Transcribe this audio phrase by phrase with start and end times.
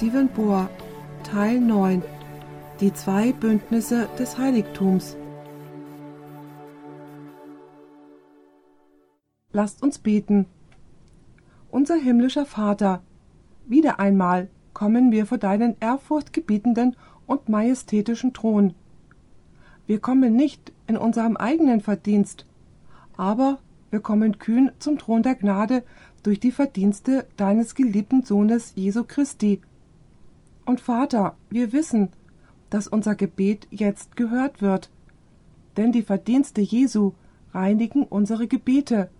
[0.00, 0.70] Steven Bohr,
[1.24, 2.02] Teil 9
[2.80, 5.14] Die zwei Bündnisse des Heiligtums.
[9.52, 10.46] Lasst uns beten.
[11.70, 13.02] Unser himmlischer Vater,
[13.66, 16.96] wieder einmal kommen wir vor deinen ehrfurchtgebietenden
[17.26, 18.72] und majestätischen Thron.
[19.86, 22.46] Wir kommen nicht in unserem eigenen Verdienst,
[23.18, 23.58] aber
[23.90, 25.82] wir kommen kühn zum Thron der Gnade
[26.22, 29.60] durch die Verdienste deines geliebten Sohnes Jesu Christi.
[30.70, 32.10] Und Vater, wir wissen,
[32.70, 34.88] dass unser Gebet jetzt gehört wird,
[35.76, 37.14] denn die Verdienste Jesu
[37.52, 39.10] reinigen unsere Gebete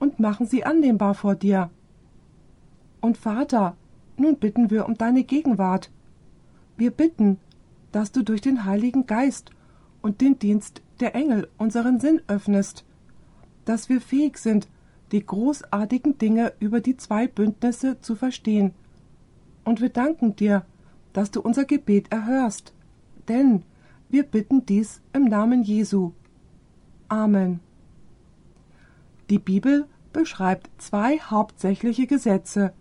[0.00, 1.70] und machen sie annehmbar vor dir.
[3.00, 3.76] Und Vater,
[4.16, 5.92] nun bitten wir um deine Gegenwart.
[6.76, 7.38] Wir bitten,
[7.92, 9.52] dass du durch den Heiligen Geist
[10.02, 12.84] und den Dienst der Engel unseren Sinn öffnest,
[13.66, 14.66] dass wir fähig sind,
[15.12, 18.74] die großartigen Dinge über die zwei Bündnisse zu verstehen.
[19.62, 20.66] Und wir danken dir,
[21.12, 22.72] dass du unser Gebet erhörst,
[23.28, 23.62] denn
[24.08, 26.12] wir bitten dies im Namen Jesu.
[27.08, 27.60] Amen.
[29.30, 32.72] Die Bibel beschreibt zwei hauptsächliche Gesetze.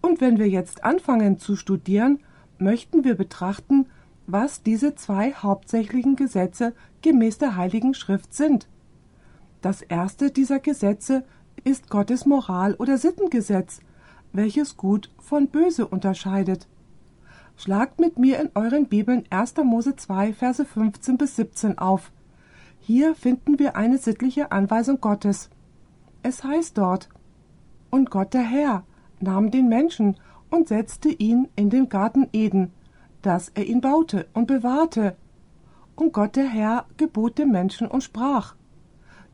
[0.00, 2.20] Und wenn wir jetzt anfangen zu studieren,
[2.58, 3.86] möchten wir betrachten,
[4.26, 8.68] was diese zwei hauptsächlichen Gesetze gemäß der Heiligen Schrift sind.
[9.60, 11.24] Das erste dieser Gesetze
[11.64, 13.80] ist Gottes Moral- oder Sittengesetz,
[14.32, 16.68] welches Gut von Böse unterscheidet.
[17.60, 19.56] Schlagt mit mir in euren Bibeln 1.
[19.64, 22.12] Mose 2, Verse 15 bis 17 auf.
[22.78, 25.50] Hier finden wir eine sittliche Anweisung Gottes.
[26.22, 27.08] Es heißt dort,
[27.90, 28.84] Und Gott der Herr
[29.18, 30.18] nahm den Menschen
[30.50, 32.72] und setzte ihn in den Garten Eden,
[33.22, 35.16] dass er ihn baute und bewahrte.
[35.96, 38.54] Und Gott der Herr gebot dem Menschen und sprach,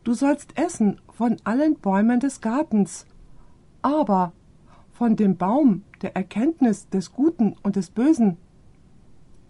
[0.02, 3.04] Du sollst essen von allen Bäumen des Gartens,
[3.82, 4.32] aber
[4.92, 8.36] von dem Baum der Erkenntnis des Guten und des Bösen.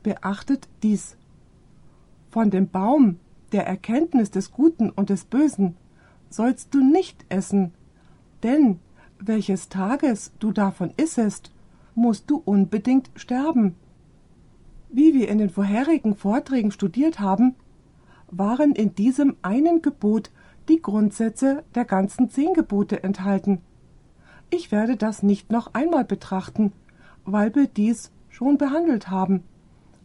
[0.04, 1.16] Beachtet dies.
[2.30, 3.18] Von dem Baum
[3.50, 5.76] der Erkenntnis des Guten und des Bösen
[6.30, 7.72] sollst du nicht essen,
[8.44, 8.78] denn
[9.18, 11.50] welches Tages du davon issest,
[11.96, 13.74] musst du unbedingt sterben.
[14.90, 17.56] Wie wir in den vorherigen Vorträgen studiert haben,
[18.30, 20.30] waren in diesem einen Gebot
[20.68, 23.60] die Grundsätze der ganzen zehn Gebote enthalten.
[24.56, 26.72] Ich werde das nicht noch einmal betrachten,
[27.24, 29.42] weil wir dies schon behandelt haben.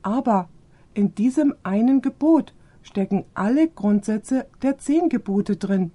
[0.01, 0.49] Aber
[0.95, 5.91] in diesem einen Gebot stecken alle Grundsätze der zehn Gebote drin.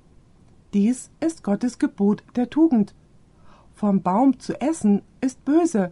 [0.73, 2.95] Dies ist Gottes Gebot der Tugend.
[3.75, 5.91] Vom Baum zu essen ist böse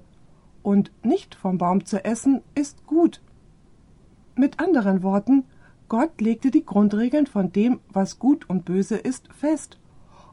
[0.63, 3.23] und nicht vom Baum zu essen ist gut.
[4.37, 5.47] Mit anderen Worten,
[5.89, 9.81] Gott legte die Grundregeln von dem, was gut und böse ist, fest,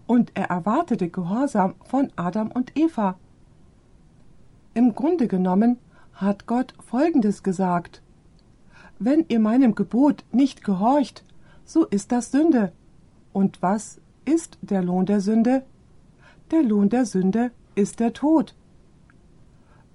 [0.10, 3.20] und er erwartete Gehorsam von Adam und Eva.
[4.74, 5.78] Im Grunde genommen
[6.14, 8.02] hat Gott Folgendes gesagt
[8.98, 11.24] Wenn ihr meinem Gebot nicht gehorcht,
[11.64, 12.72] so ist das Sünde.
[13.34, 15.62] Und was ist der Lohn der Sünde?
[16.50, 18.56] Der Lohn der Sünde ist der Tod.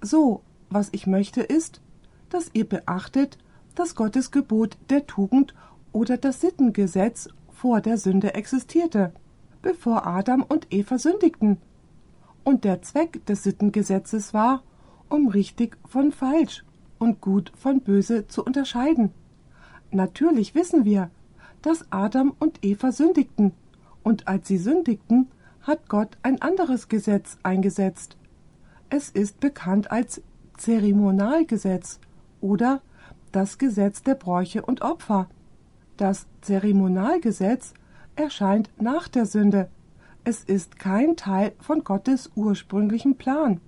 [0.00, 1.80] So, was ich möchte ist,
[2.28, 3.36] dass ihr beachtet,
[3.74, 5.56] dass Gottes Gebot der Tugend
[5.90, 9.12] oder das Sittengesetz vor der Sünde existierte,
[9.64, 11.56] bevor Adam und Eva sündigten.
[12.44, 14.62] Und der Zweck des Sittengesetzes war,
[15.08, 16.64] um richtig von falsch
[16.98, 19.10] und gut von böse zu unterscheiden.
[19.90, 21.10] Natürlich wissen wir,
[21.62, 23.52] dass Adam und Eva sündigten,
[24.02, 25.28] und als sie sündigten,
[25.62, 28.18] hat Gott ein anderes Gesetz eingesetzt.
[28.90, 30.20] Es ist bekannt als
[30.58, 32.00] Zeremonialgesetz
[32.42, 32.82] oder
[33.32, 35.26] das Gesetz der Bräuche und Opfer.
[35.96, 37.72] Das Zeremonialgesetz
[38.16, 39.68] erscheint nach der Sünde.
[40.24, 43.60] Es ist kein Teil von Gottes ursprünglichem Plan.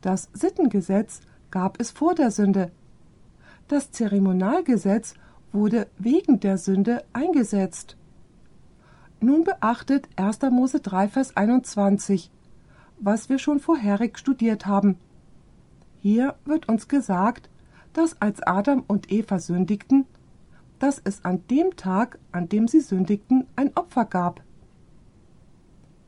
[0.00, 1.20] Das Sittengesetz
[1.50, 2.70] gab es vor der Sünde.
[3.68, 5.14] Das Zeremonialgesetz
[5.52, 7.96] wurde wegen der Sünde eingesetzt.
[9.20, 10.40] Nun beachtet 1.
[10.50, 12.30] Mose 3, Vers 21,
[12.98, 14.96] was wir schon vorherig studiert haben.
[16.00, 17.50] Hier wird uns gesagt,
[17.92, 20.06] dass als Adam und Eva sündigten,
[20.80, 24.42] dass es an dem Tag, an dem sie sündigten, ein Opfer gab.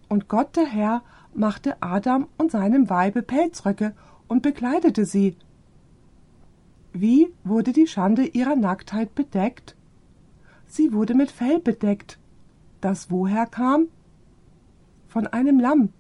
[0.09, 1.03] Und Gott der Herr
[1.35, 3.95] machte Adam und seinem Weibe Pelzröcke
[4.29, 5.37] und bekleidete sie.
[6.93, 9.77] Wie wurde die Schande ihrer Nacktheit bedeckt?
[10.67, 12.19] Sie wurde mit Fell bedeckt,
[12.81, 13.89] das woher kam?
[15.07, 15.91] Von einem Lamm.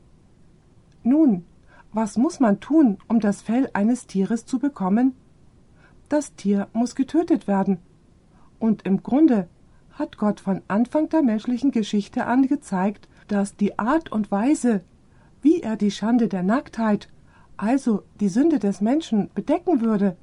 [1.02, 1.44] Nun,
[1.92, 5.14] was muss man tun, um das Fell eines Tieres zu bekommen?
[6.08, 7.78] Das Tier muss getötet werden.
[8.62, 9.48] Und im Grunde
[9.90, 14.82] hat Gott von Anfang der menschlichen Geschichte an gezeigt, dass die Art und Weise,
[15.40, 17.08] wie er die Schande der Nacktheit,
[17.56, 20.16] also die Sünde des Menschen bedecken würde,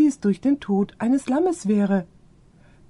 [0.00, 2.08] dies durch den Tod eines Lammes wäre.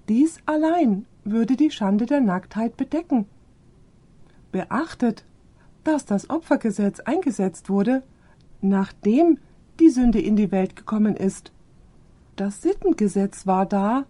[0.09, 3.27] Dies allein würde die Schande der Nacktheit bedecken.
[4.51, 5.27] Beachtet,
[5.85, 8.03] dass das Opfergesetz eingesetzt wurde,
[8.63, 9.41] nachdem
[9.79, 11.53] die Sünde in die Welt gekommen ist.
[12.37, 14.07] Das Sittengesetz war da,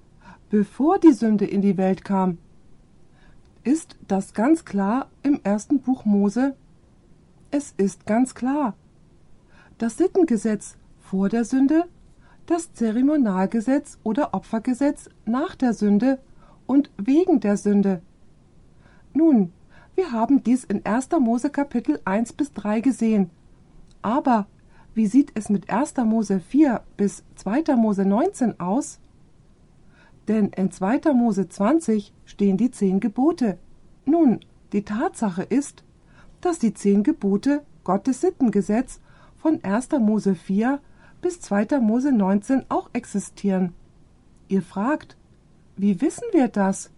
[0.51, 2.39] bevor die Sünde in die Welt kam.
[3.63, 6.55] Ist das ganz klar im ersten Buch Mose?
[7.51, 8.75] Es ist ganz klar.
[9.79, 11.85] Das Sittengesetz vor der Sünde,
[12.47, 16.19] das Zeremonialgesetz oder Opfergesetz nach der Sünde
[16.67, 18.03] und wegen der Sünde.
[19.13, 19.53] Nun,
[19.95, 21.09] wir haben dies in 1.
[21.21, 23.31] Mose Kapitel 1 bis 3 gesehen.
[24.03, 24.47] Aber
[24.95, 25.97] wie sieht es mit 1.
[26.05, 27.77] Mose 4 bis 2.
[27.77, 29.00] Mose 19 aus?
[30.31, 31.13] Denn in 2.
[31.13, 33.59] Mose 20 stehen die zehn Gebote.
[34.05, 34.39] Nun,
[34.73, 35.83] die Tatsache ist,
[36.41, 39.01] dass die zehn Gebote Gottes Sittengesetz
[39.37, 39.89] von 1.
[39.99, 40.79] Mose 4
[41.21, 41.81] bis 2.
[41.81, 43.75] Mose 19 auch existieren.
[44.47, 45.17] Ihr fragt,
[45.77, 46.93] wie wissen wir das?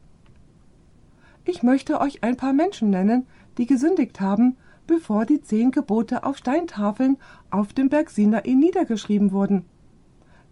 [1.46, 3.26] Ich möchte euch ein paar Menschen nennen,
[3.56, 7.16] die gesündigt haben bevor die zehn Gebote auf Steintafeln
[7.50, 9.64] auf dem Berg Sinai niedergeschrieben wurden.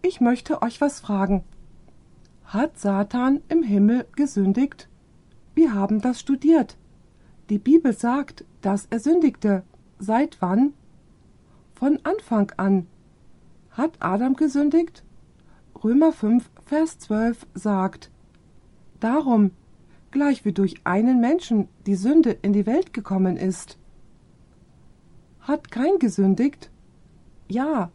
[0.00, 1.44] Ich möchte euch was fragen.
[2.52, 4.88] Hat Satan im Himmel gesündigt?
[5.55, 6.76] Wir haben das studiert.
[7.49, 9.62] Die Bibel sagt, dass er sündigte.
[10.00, 10.73] Seit wann?
[11.76, 12.88] Von Anfang an.
[13.70, 15.05] Hat Adam gesündigt?
[15.85, 18.11] Römer 5, Vers 12 sagt,
[18.99, 19.53] Darum,
[20.11, 23.79] gleich wie durch einen Menschen die Sünde in die Welt gekommen ist,
[25.38, 26.69] hat kein gesündigt?
[27.46, 27.93] Ja,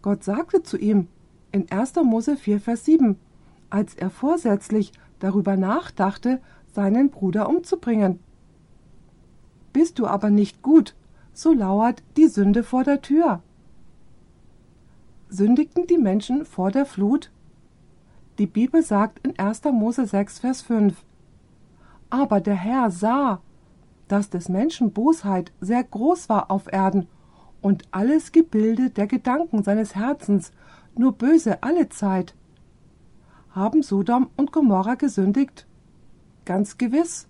[0.00, 1.08] Gott sagte zu ihm
[1.52, 1.96] in 1.
[1.96, 3.18] Mose 4, Vers 7,
[3.70, 6.40] als er vorsätzlich darüber nachdachte,
[6.72, 8.20] seinen Bruder umzubringen.
[9.72, 10.94] Bist du aber nicht gut,
[11.32, 13.42] so lauert die Sünde vor der Tür.
[15.28, 17.30] Sündigten die Menschen vor der Flut?
[18.38, 19.64] Die Bibel sagt in 1.
[19.64, 21.04] Mose 6, Vers 5,
[22.08, 23.40] Aber der Herr sah,
[24.06, 27.08] dass des Menschen Bosheit sehr groß war auf Erden
[27.60, 30.52] und alles Gebilde der Gedanken seines Herzens
[30.96, 32.34] nur böse alle Zeit.
[33.50, 35.66] Haben Sodom und Gomorra gesündigt?
[36.44, 37.26] Ganz gewiss.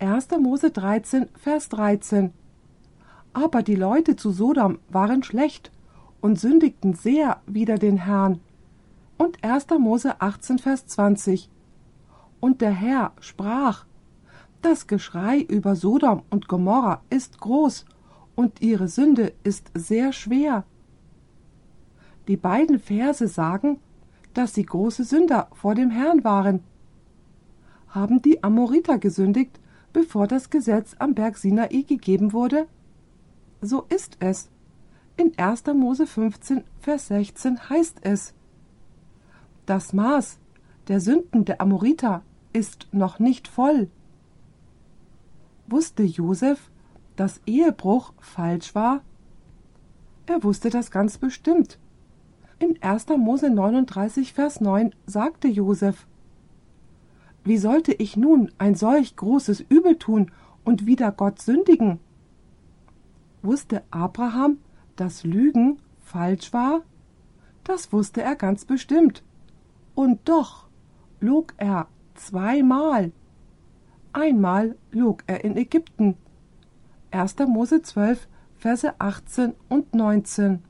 [0.00, 0.28] 1.
[0.40, 2.32] Mose 13, Vers 13.
[3.32, 5.70] Aber die Leute zu Sodom waren schlecht
[6.20, 8.40] und sündigten sehr wider den Herrn.
[9.16, 9.66] Und 1.
[9.78, 11.48] Mose 18, Vers 20.
[12.40, 13.86] Und der Herr sprach,
[14.60, 17.84] das Geschrei über Sodom und Gomorra ist groß
[18.34, 20.64] und ihre Sünde ist sehr schwer.
[22.26, 23.78] Die beiden Verse sagen,
[24.34, 26.60] dass sie große Sünder vor dem Herrn waren.
[27.88, 29.58] Haben die Amoriter gesündigt,
[29.92, 32.66] bevor das Gesetz am Berg Sinai gegeben wurde?
[33.60, 34.50] So ist es.
[35.16, 35.66] In 1.
[35.74, 38.34] Mose 15, Vers 16 heißt es:
[39.66, 40.38] Das Maß
[40.86, 42.22] der Sünden der Amoriter
[42.52, 43.90] ist noch nicht voll.
[45.66, 46.70] Wusste Josef,
[47.16, 49.02] dass Ehebruch falsch war?
[50.26, 51.78] Er wusste das ganz bestimmt.
[52.60, 53.06] In 1.
[53.18, 56.08] Mose 39, Vers 9 sagte Josef:
[57.44, 60.32] Wie sollte ich nun ein solch großes Übel tun
[60.64, 62.00] und wieder Gott sündigen?
[63.42, 64.58] Wusste Abraham,
[64.96, 66.82] dass Lügen falsch war?
[67.62, 69.22] Das wusste er ganz bestimmt.
[69.94, 70.66] Und doch
[71.20, 73.12] log er zweimal.
[74.12, 76.16] Einmal log er in Ägypten.
[77.12, 77.36] 1.
[77.46, 80.64] Mose 12, Verse 18 und 19.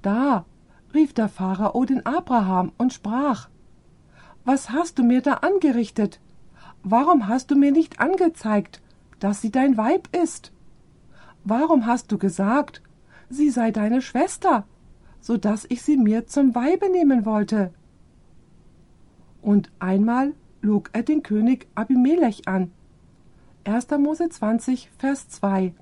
[0.00, 0.46] Da
[0.96, 3.48] rief der Pharao den Abraham und sprach:
[4.44, 6.20] Was hast du mir da angerichtet?
[6.82, 8.80] Warum hast du mir nicht angezeigt,
[9.20, 10.52] dass sie dein Weib ist?
[11.44, 12.82] Warum hast du gesagt,
[13.28, 14.64] sie sei deine Schwester,
[15.20, 17.72] so dass ich sie mir zum Weibe nehmen wollte?
[19.42, 22.72] Und einmal log er den König Abimelech an.
[23.64, 23.90] 1.
[23.98, 25.74] Mose 20, Vers 2.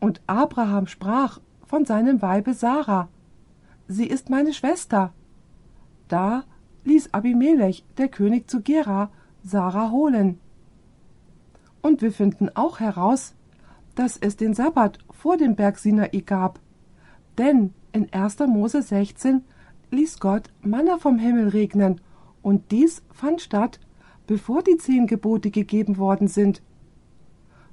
[0.00, 3.08] Und Abraham sprach von seinem Weibe Sarah:
[3.88, 5.14] Sie ist meine Schwester.
[6.08, 6.44] Da
[6.84, 9.10] ließ Abimelech, der König zu Gera,
[9.42, 10.38] Sarah holen.
[11.80, 13.34] Und wir finden auch heraus,
[13.94, 16.60] dass es den Sabbat vor dem Berg Sinai gab.
[17.38, 18.40] Denn in 1.
[18.40, 19.42] Mose 16
[19.90, 22.00] ließ Gott Manna vom Himmel regnen
[22.42, 23.80] und dies fand statt,
[24.26, 26.62] bevor die zehn Gebote gegeben worden sind.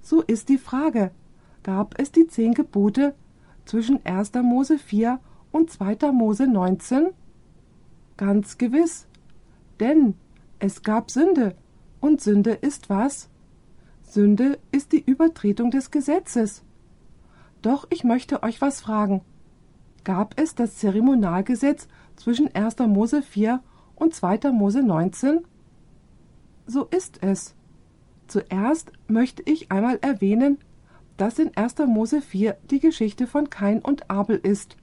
[0.02, 1.12] So ist die Frage,
[1.62, 3.16] gab es die zehn Gebote
[3.66, 4.32] zwischen 1.
[4.36, 5.20] Mose 4
[5.56, 6.12] und 2.
[6.12, 7.12] Mose 19?
[8.18, 9.08] Ganz gewiss.
[9.80, 10.16] Denn
[10.60, 11.56] es gab Sünde.
[12.02, 13.30] Und Sünde ist was?
[14.04, 16.62] Sünde ist die Übertretung des Gesetzes.
[17.62, 19.22] Doch ich möchte euch was fragen.
[20.04, 22.80] Gab es das Zeremonialgesetz zwischen 1.
[22.80, 23.62] Mose 4
[23.96, 24.52] und 2.
[24.52, 25.46] Mose 19?
[26.68, 27.56] So ist es.
[28.28, 30.58] Zuerst möchte ich einmal erwähnen,
[31.16, 31.78] dass in 1.
[31.88, 34.76] Mose 4 die Geschichte von Kain und Abel ist.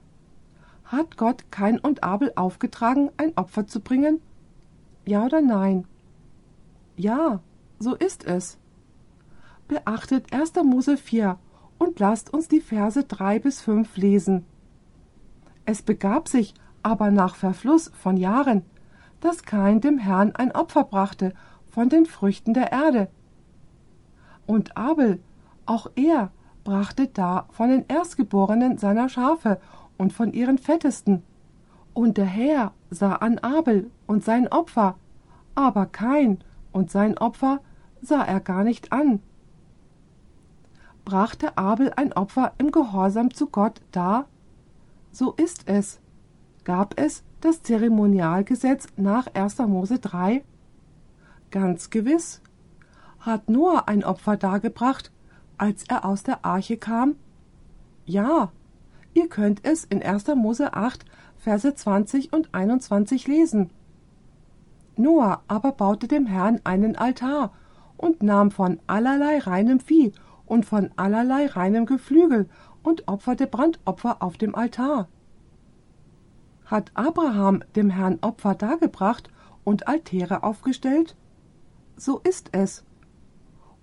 [0.93, 4.21] Hat Gott Kain und Abel aufgetragen, ein Opfer zu bringen?
[5.05, 5.87] Ja oder nein?
[6.95, 7.39] Ja,
[7.79, 8.59] so ist es.
[9.67, 10.53] Beachtet 1.
[10.63, 11.39] Mose 4
[11.79, 14.45] und lasst uns die Verse 3 bis 5 lesen.
[15.65, 18.61] Es begab sich aber nach Verfluss von Jahren,
[19.19, 21.33] dass Kain dem Herrn ein Opfer brachte
[21.71, 23.09] von den Früchten der Erde.
[24.45, 25.23] Und Abel,
[25.65, 26.31] auch er,
[26.63, 29.59] brachte da von den Erstgeborenen seiner Schafe
[30.03, 31.23] und von ihren Fettesten.
[31.93, 34.97] Und der Herr sah an Abel und sein Opfer,
[35.55, 36.39] aber Kain
[36.73, 37.61] und sein Opfer
[38.01, 39.21] sah er gar nicht an.
[41.05, 44.25] Brachte Abel ein Opfer im Gehorsam zu Gott dar?
[45.11, 45.99] So ist es.
[46.65, 49.59] Gab es das Zeremonialgesetz nach 1.
[49.59, 50.43] Mose 3?
[51.49, 52.41] Ganz gewiss.
[53.19, 55.11] Hat Noah ein Opfer dargebracht,
[55.57, 57.15] als er aus der Arche kam?
[58.05, 58.51] Ja,
[59.13, 60.27] ihr könnt es in 1.
[60.35, 61.05] Mose 8,
[61.37, 63.69] Verse 20 und 21 lesen.
[64.95, 67.51] Noah aber baute dem Herrn einen Altar
[67.97, 70.13] und nahm von allerlei reinem Vieh
[70.45, 72.47] und von allerlei reinem Geflügel
[72.83, 75.07] und opferte Brandopfer auf dem Altar.
[76.65, 79.29] Hat Abraham dem Herrn Opfer dargebracht
[79.63, 81.15] und Altäre aufgestellt?
[81.95, 82.83] So ist es.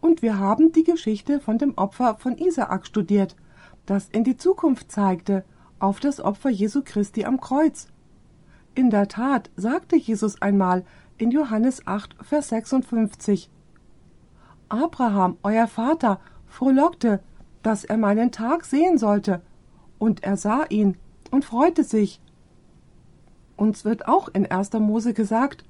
[0.01, 3.37] Und wir haben die Geschichte von dem Opfer von Isaak studiert,
[3.91, 5.45] das in die Zukunft zeigte,
[5.81, 7.89] auf das Opfer Jesu Christi am Kreuz.
[8.77, 10.85] In der Tat sagte Jesus einmal
[11.19, 13.51] in Johannes 8, Vers 56,
[14.69, 17.21] Abraham, euer Vater, frohlockte,
[17.65, 19.43] dass er meinen Tag sehen sollte,
[19.99, 20.97] und er sah ihn
[21.33, 22.23] und freute sich.
[23.57, 24.73] Uns wird auch in 1.
[24.75, 25.65] Mose gesagt,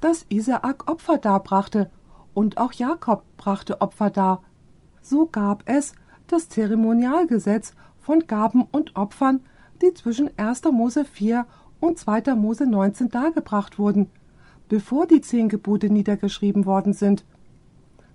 [0.00, 1.90] dass Isaak Opfer darbrachte,
[2.34, 4.44] und auch Jakob brachte Opfer dar.
[5.02, 9.40] So gab es das Zeremonialgesetz von Gaben und Opfern,
[9.82, 10.62] die zwischen 1.
[10.72, 11.46] Mose 4
[11.80, 12.34] und 2.
[12.34, 14.10] Mose 19 dargebracht wurden,
[14.68, 17.24] bevor die zehn Gebote niedergeschrieben worden sind.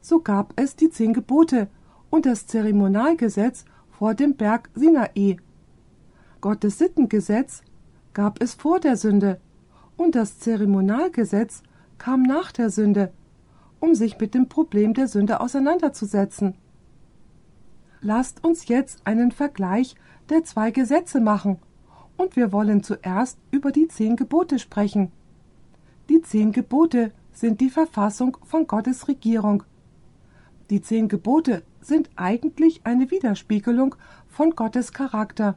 [0.02, 1.68] So gab es die zehn Gebote,
[2.10, 5.38] und das Zeremonialgesetz vor dem Berg Sinai.
[6.42, 7.62] Gottes Sittengesetz
[8.14, 9.40] gab es vor der Sünde
[9.98, 11.64] und das Zeremonialgesetz
[11.98, 13.12] kam nach der Sünde,
[13.80, 16.56] um sich mit dem Problem der Sünde auseinanderzusetzen.
[18.02, 19.96] Lasst uns jetzt einen Vergleich
[20.30, 21.58] der zwei Gesetze machen,
[22.16, 25.12] und wir wollen zuerst über die zehn Gebote sprechen.
[26.10, 29.64] Die zehn Gebote sind die Verfassung von Gottes Regierung.
[30.70, 33.96] Die zehn Gebote sind eigentlich eine Widerspiegelung
[34.28, 35.56] von Gottes Charakter.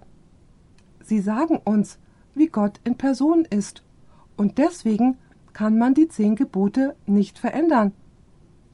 [1.03, 1.99] Sie sagen uns,
[2.35, 3.83] wie Gott in Person ist,
[4.37, 5.17] und deswegen
[5.53, 7.93] kann man die zehn Gebote nicht verändern.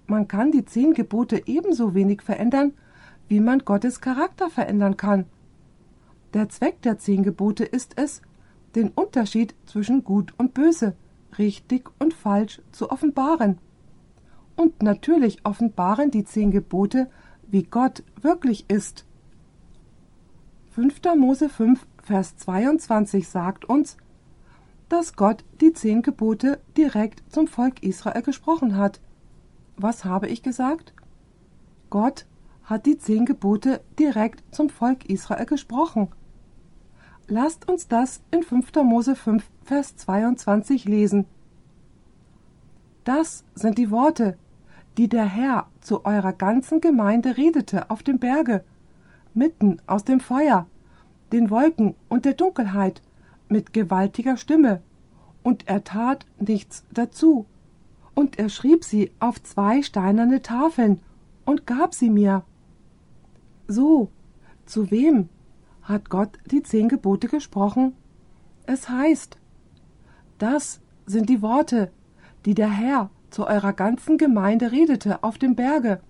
[0.07, 2.73] Man kann die zehn Gebote ebenso wenig verändern,
[3.29, 5.27] wie man Gottes Charakter verändern kann.
[6.35, 8.23] Der Zweck der zehn Gebote ist es,
[8.75, 10.95] den Unterschied zwischen Gut und Böse,
[11.39, 13.59] richtig und falsch zu offenbaren.
[14.57, 17.09] Und natürlich offenbaren die zehn Gebote
[17.47, 19.05] wie Gott wirklich ist.
[20.73, 21.01] 5.
[21.17, 23.97] Mose 5, Vers 22 sagt uns,
[24.89, 29.01] dass Gott die zehn Gebote direkt zum Volk Israel gesprochen hat.
[29.77, 30.93] Was habe ich gesagt?
[31.91, 32.27] Gott
[32.69, 36.09] hat die zehn Gebote direkt zum Volk Israel gesprochen.
[37.27, 38.75] Lasst uns das in 5.
[38.85, 41.25] Mose 5, Vers 22 lesen.
[43.05, 44.37] Das sind die Worte,
[44.99, 48.65] die der Herr zu eurer ganzen Gemeinde redete auf dem Berge,
[49.33, 50.67] mitten aus dem Feuer,
[51.33, 53.01] den Wolken und der Dunkelheit,
[53.49, 54.83] mit gewaltiger Stimme,
[55.43, 57.47] und er tat nichts dazu.
[58.15, 61.01] Und er schrieb sie auf zwei steinerne Tafeln
[61.47, 62.43] und gab sie mir.
[63.71, 64.09] So,
[64.65, 65.29] zu wem
[65.83, 67.93] hat Gott die zehn Gebote gesprochen?
[68.65, 69.37] Es heißt,
[70.39, 71.91] das sind die Worte,
[72.47, 76.01] die der Herr zu eurer ganzen Gemeinde redete auf dem Berge.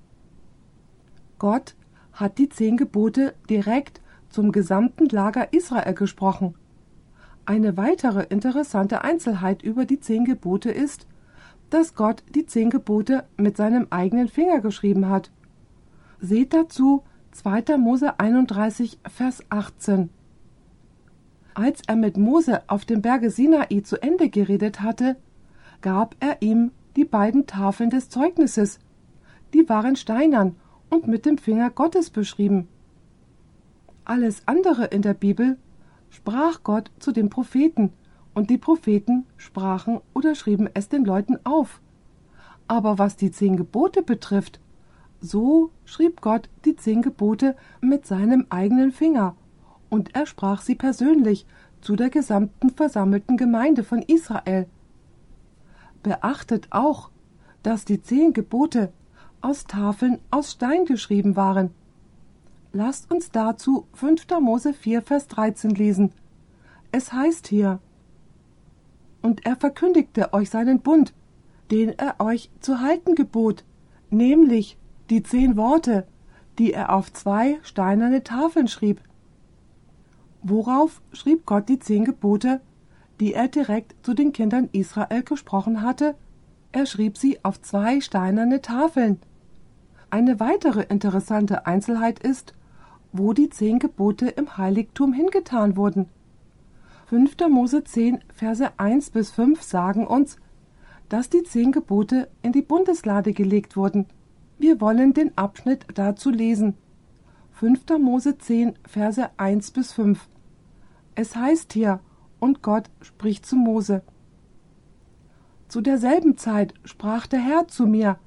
[1.40, 1.74] Gott
[2.12, 6.54] hat die zehn Gebote direkt zum gesamten Lager Israel gesprochen.
[7.44, 11.08] Eine weitere interessante Einzelheit über die zehn Gebote ist,
[11.70, 15.32] dass Gott die zehn Gebote mit seinem eigenen Finger geschrieben hat.
[16.20, 17.02] Seht dazu
[17.38, 17.78] 2.
[17.78, 20.10] Mose 31, Vers 18.
[21.54, 25.14] Als er mit Mose auf dem Berge Sinai zu Ende geredet hatte,
[25.80, 28.80] gab er ihm die beiden Tafeln des Zeugnisses.
[29.54, 30.56] Die waren steinern
[30.90, 32.66] und mit dem Finger Gottes beschrieben.
[34.04, 35.58] Alles andere in der Bibel
[36.10, 37.92] sprach Gott zu den Propheten,
[38.34, 41.80] und die Propheten sprachen oder schrieben es den Leuten auf.
[42.66, 44.58] Aber was die zehn Gebote betrifft,
[45.20, 49.36] so schrieb Gott die zehn Gebote mit seinem eigenen Finger,
[49.90, 51.46] und er sprach sie persönlich
[51.80, 54.66] zu der gesamten versammelten Gemeinde von Israel.
[56.02, 57.10] Beachtet auch,
[57.62, 58.92] dass die zehn Gebote
[59.40, 61.70] aus Tafeln aus Stein geschrieben waren.
[62.72, 64.26] Lasst uns dazu 5.
[64.40, 66.12] Mose 4, Vers 13 lesen.
[66.92, 67.80] Es heißt hier,
[69.22, 71.14] Und er verkündigte euch seinen Bund,
[71.70, 73.64] den er euch zu halten gebot,
[74.10, 74.78] nämlich
[75.10, 76.06] die zehn Worte,
[76.58, 79.00] die er auf zwei steinerne Tafeln schrieb.
[80.42, 82.60] Worauf schrieb Gott die zehn Gebote,
[83.20, 86.14] die er direkt zu den Kindern Israel gesprochen hatte?
[86.72, 89.18] Er schrieb sie auf zwei steinerne Tafeln.
[90.10, 92.54] Eine weitere interessante Einzelheit ist,
[93.12, 96.08] wo die zehn Gebote im Heiligtum hingetan wurden.
[97.06, 97.36] 5.
[97.48, 100.36] Mose 10, Verse 1 bis 5 sagen uns,
[101.08, 104.06] dass die zehn Gebote in die Bundeslade gelegt wurden.
[104.60, 106.74] Wir wollen den Abschnitt dazu lesen.
[107.52, 107.98] 5.
[108.00, 110.28] Mose 10, Verse 1 bis 5.
[111.14, 112.00] Es heißt hier,
[112.40, 114.02] und Gott spricht zu Mose.
[115.68, 118.18] Zu derselben Zeit sprach der Herr zu mir,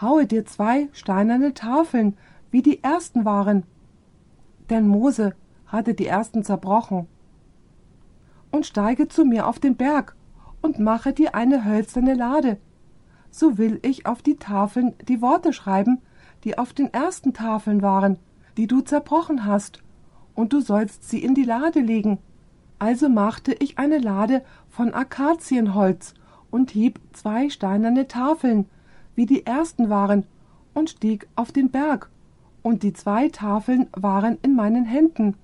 [0.00, 2.16] haue dir zwei steinerne Tafeln,
[2.52, 3.64] wie die ersten waren.
[4.70, 5.34] Denn Mose
[5.66, 7.08] hatte die ersten zerbrochen.
[8.52, 10.14] Und steige zu mir auf den Berg
[10.62, 12.58] und mache dir eine hölzerne Lade.
[13.36, 16.00] So will ich auf die Tafeln die Worte schreiben,
[16.44, 18.16] die auf den ersten Tafeln waren,
[18.56, 19.82] die du zerbrochen hast,
[20.36, 22.18] und du sollst sie in die Lade legen.
[22.78, 26.14] Also machte ich eine Lade von Akazienholz
[26.52, 28.68] und hieb zwei steinerne Tafeln,
[29.16, 30.26] wie die ersten waren,
[30.72, 32.10] und stieg auf den Berg,
[32.62, 35.34] und die zwei Tafeln waren in meinen Händen.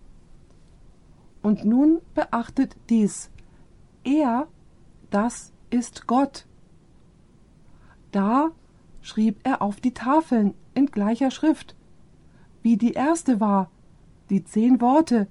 [1.43, 3.31] Und nun beachtet dies.
[4.05, 4.47] Er,
[5.11, 6.47] das ist Gott.
[8.13, 8.51] Da
[9.03, 11.75] schrieb er auf die Tafeln in gleicher Schrift,
[12.63, 13.71] wie die erste war,
[14.29, 15.27] die zehn Worte,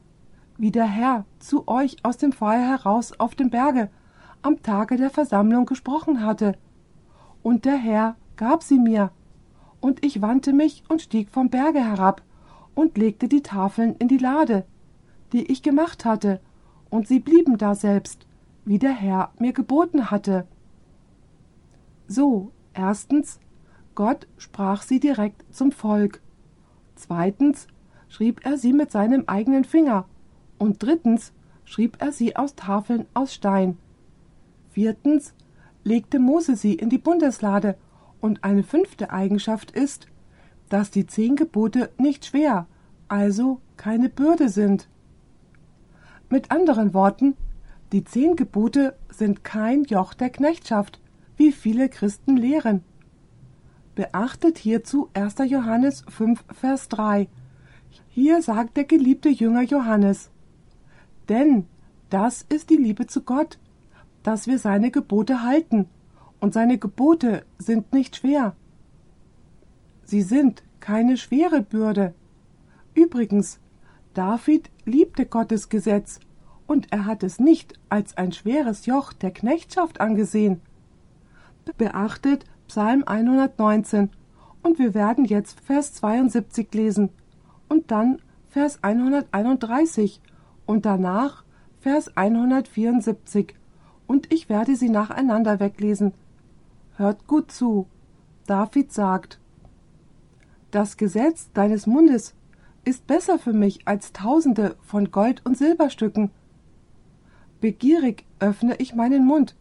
[0.57, 3.89] wie der Herr zu euch aus dem Feuer heraus auf dem Berge
[4.41, 6.57] am Tage der Versammlung gesprochen hatte.
[7.43, 9.11] Und der Herr gab sie mir,
[9.81, 12.21] und ich wandte mich und stieg vom Berge herab
[12.75, 14.65] und legte die Tafeln in die Lade,
[15.31, 16.41] die ich gemacht hatte,
[16.89, 18.25] und sie blieben da selbst,
[18.65, 20.47] wie der Herr mir geboten hatte.
[22.07, 23.39] So, erstens,
[23.93, 26.21] Gott sprach sie direkt zum Volk.
[26.95, 27.67] Zweitens,
[28.07, 30.05] schrieb er sie mit seinem eigenen Finger.
[30.57, 31.33] Und drittens,
[31.65, 33.77] schrieb er sie aus Tafeln aus Stein.
[34.71, 35.33] Viertens,
[35.83, 37.77] legte Mose sie in die Bundeslade
[38.21, 40.07] und eine fünfte Eigenschaft ist,
[40.69, 42.67] dass die zehn Gebote nicht schwer,
[43.07, 44.87] also keine Bürde sind.
[46.29, 47.35] Mit anderen Worten,
[47.91, 51.01] die zehn Gebote sind kein Joch der Knechtschaft,
[51.39, 52.83] wie viele Christen lehren.
[53.95, 55.35] Beachtet hierzu 1.
[55.47, 57.29] Johannes 5, Vers 3.
[58.09, 60.29] Hier sagt der geliebte Jünger Johannes,
[61.29, 61.65] denn
[62.09, 63.57] das ist die Liebe zu Gott,
[64.21, 65.87] dass wir seine Gebote halten,
[66.41, 68.55] und seine Gebote sind nicht schwer.
[70.03, 72.13] Sie sind keine schwere Bürde.
[72.93, 73.59] Übrigens,
[74.13, 76.19] David liebte Gottes Gesetz,
[76.67, 80.61] und er hat es nicht als ein schweres Joch der Knechtschaft angesehen.
[81.77, 84.09] Beachtet Psalm 119,
[84.61, 87.09] und wir werden jetzt Vers 72 lesen,
[87.67, 90.21] und dann Vers 131
[90.65, 91.43] und danach
[91.79, 93.55] Vers 174,
[94.07, 96.13] und ich werde sie nacheinander weglesen.
[96.95, 97.87] Hört gut zu.
[98.45, 99.39] David sagt,
[100.71, 102.35] Das Gesetz deines Mundes
[102.85, 106.31] ist besser für mich als tausende von Gold- und Silberstücken.
[107.61, 109.55] Begierig öffne ich meinen Mund,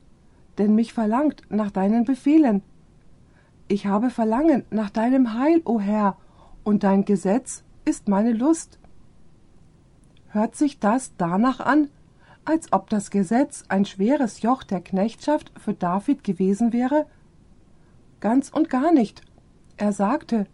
[0.59, 2.63] denn mich verlangt nach deinen Befehlen.
[3.69, 6.17] Ich habe Verlangen nach deinem Heil, o Herr,
[6.65, 8.79] und dein Gesetz ist meine Lust.
[10.29, 11.89] Hört sich das danach an,
[12.45, 17.07] als ob das Gesetz ein schweres Joch der Knechtschaft für David gewesen wäre,
[18.21, 19.23] Ganz und gar nicht.
[19.77, 20.47] Er sagte,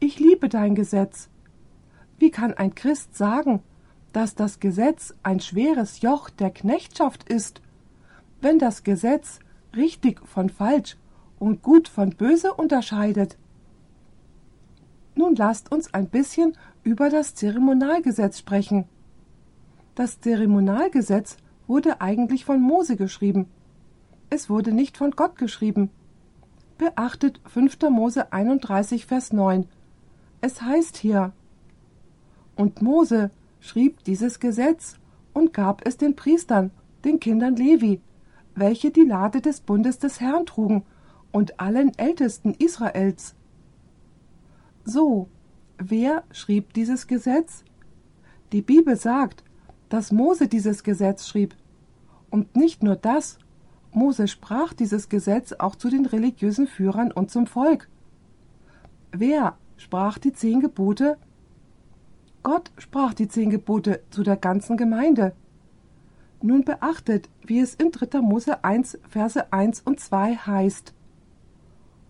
[0.00, 1.30] ich liebe dein Gesetz.
[2.18, 3.62] Wie kann ein Christ sagen,
[4.12, 7.62] dass das Gesetz ein schweres Joch der Knechtschaft ist,
[8.42, 9.40] wenn das Gesetz
[9.76, 10.96] richtig von falsch
[11.38, 13.36] und gut von böse unterscheidet?
[15.14, 18.84] Nun lasst uns ein bisschen über das Zeremonialgesetz sprechen.
[19.94, 23.46] Das Zeremonialgesetz wurde eigentlich von Mose geschrieben.
[24.28, 25.90] Es wurde nicht von Gott geschrieben.
[26.78, 27.78] Beachtet 5.
[27.90, 29.66] Mose 31, Vers 9.
[30.42, 31.32] Es heißt hier,
[32.56, 34.96] und Mose schrieb dieses Gesetz
[35.32, 36.70] und gab es den Priestern,
[37.04, 38.00] den Kindern Levi,
[38.56, 40.82] welche die Lade des Bundes des Herrn trugen,
[41.36, 43.34] und allen Ältesten Israels.
[44.86, 45.28] So,
[45.76, 47.62] wer schrieb dieses Gesetz?
[48.52, 49.44] Die Bibel sagt,
[49.90, 51.54] dass Mose dieses Gesetz schrieb.
[52.30, 53.38] Und nicht nur das,
[53.92, 57.88] Mose sprach dieses Gesetz auch zu den religiösen Führern und zum Volk.
[59.12, 61.18] Wer sprach die zehn Gebote?
[62.42, 65.34] Gott sprach die zehn Gebote zu der ganzen Gemeinde.
[66.42, 68.20] Nun beachtet, wie es in 3.
[68.20, 70.94] Mose 1, Verse 1 und 2 heißt.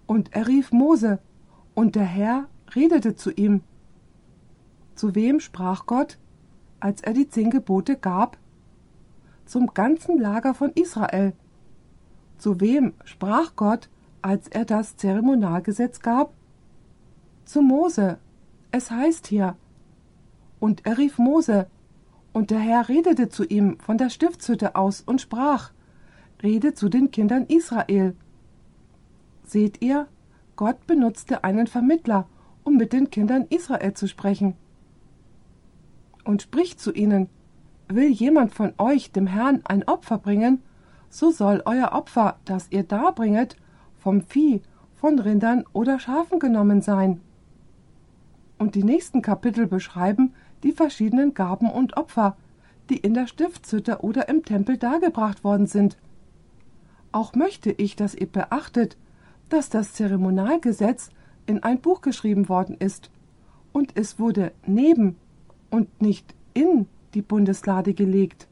[0.06, 1.20] Und er rief Mose,
[1.74, 3.62] und der Herr redete zu ihm.
[4.94, 6.18] Zu wem sprach Gott,
[6.80, 8.38] als er die zehn Gebote gab?
[9.44, 11.34] Zum ganzen Lager von Israel.
[12.38, 13.88] Zu wem sprach Gott,
[14.22, 16.32] als er das Zeremonialgesetz gab?
[17.44, 18.18] Zu Mose.
[18.72, 19.56] Es heißt hier.
[20.58, 21.68] Und er rief Mose,
[22.36, 25.70] und der Herr redete zu ihm von der Stiftshütte aus und sprach,
[26.42, 28.14] Rede zu den Kindern Israel.
[29.46, 30.06] Seht ihr,
[30.54, 32.28] Gott benutzte einen Vermittler,
[32.62, 34.52] um mit den Kindern Israel zu sprechen.
[36.24, 37.30] Und spricht zu ihnen,
[37.88, 40.60] Will jemand von euch dem Herrn ein Opfer bringen,
[41.08, 43.56] so soll euer Opfer, das ihr darbringet,
[43.96, 44.60] vom Vieh,
[44.94, 47.22] von Rindern oder Schafen genommen sein.
[48.58, 52.36] Und die nächsten Kapitel beschreiben, die verschiedenen Gaben und Opfer,
[52.88, 55.96] die in der Stiftshütte oder im Tempel dargebracht worden sind.
[57.12, 58.96] Auch möchte ich, dass ihr beachtet,
[59.48, 61.10] dass das Zeremonialgesetz
[61.46, 63.10] in ein Buch geschrieben worden ist,
[63.72, 65.16] und es wurde neben
[65.70, 68.48] und nicht in die Bundeslade gelegt.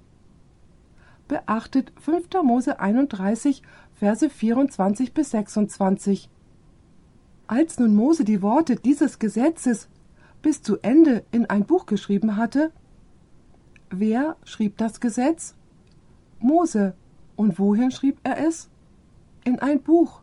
[1.29, 2.29] Beachtet 5.
[2.43, 3.63] Mose 31,
[3.95, 6.29] Verse 24 bis 26.
[7.47, 9.89] Als nun Mose die Worte dieses Gesetzes
[10.45, 12.71] bis zu Ende in ein Buch geschrieben hatte?
[13.89, 15.55] Wer schrieb das Gesetz?
[16.39, 16.93] Mose.
[17.35, 18.69] Und wohin schrieb er es?
[19.45, 20.21] In ein Buch.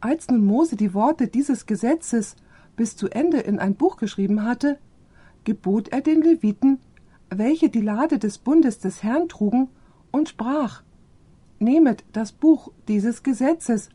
[0.00, 2.36] Als nun Mose die Worte dieses Gesetzes
[2.76, 4.78] bis zu Ende in ein Buch geschrieben hatte,
[5.44, 6.78] gebot er den Leviten,
[7.30, 9.68] welche die Lade des Bundes des Herrn trugen,
[10.10, 10.82] und sprach
[11.58, 13.88] Nehmet das Buch dieses Gesetzes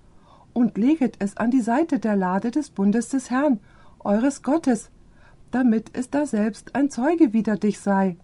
[0.53, 3.59] und leget es an die Seite der Lade des Bundes des Herrn
[3.99, 4.89] eures Gottes,
[5.51, 8.17] damit es daselbst ein Zeuge wider dich sei.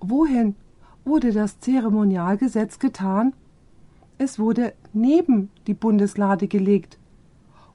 [0.00, 0.54] Wohin
[1.04, 3.32] wurde das Zeremonialgesetz getan?
[4.18, 6.98] Es wurde neben die Bundeslade gelegt.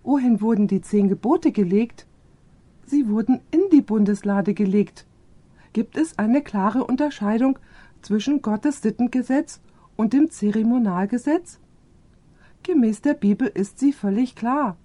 [0.03, 2.07] Wohin wurden die zehn Gebote gelegt?
[2.85, 5.05] Sie wurden in die Bundeslade gelegt.
[5.73, 7.57] Gibt es eine klare Unterscheidung
[8.01, 9.61] zwischen Gottes Sittengesetz
[9.95, 11.59] und dem Zeremonialgesetz?
[12.63, 14.77] Gemäß der Bibel ist sie völlig klar.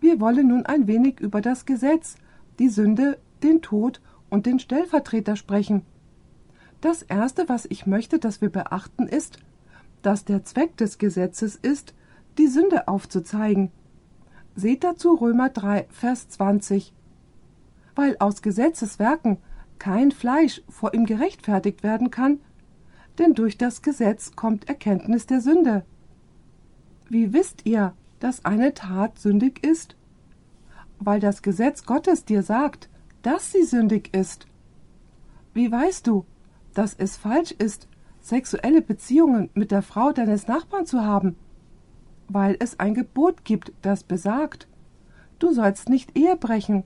[0.00, 2.16] Wir wollen nun ein wenig über das Gesetz,
[2.58, 5.82] die Sünde, den Tod und den Stellvertreter sprechen.
[6.80, 9.38] Das Erste, was ich möchte, dass wir beachten, ist,
[10.02, 11.94] dass der Zweck des Gesetzes ist,
[12.38, 13.70] die Sünde aufzuzeigen.
[14.54, 16.92] Seht dazu Römer 3, Vers 20.
[17.94, 19.38] Weil aus Gesetzeswerken
[19.78, 22.40] kein Fleisch vor ihm gerechtfertigt werden kann,
[23.18, 25.84] denn durch das Gesetz kommt Erkenntnis der Sünde.
[27.08, 29.96] Wie wisst ihr, dass eine Tat sündig ist?
[30.98, 32.88] Weil das Gesetz Gottes dir sagt,
[33.22, 34.46] dass sie sündig ist.
[35.52, 36.24] Wie weißt du,
[36.74, 37.88] dass es falsch ist,
[38.20, 41.36] sexuelle Beziehungen mit der Frau deines Nachbarn zu haben?
[42.28, 44.66] Weil es ein Gebot gibt, das besagt,
[45.38, 46.84] du sollst nicht Ehe brechen.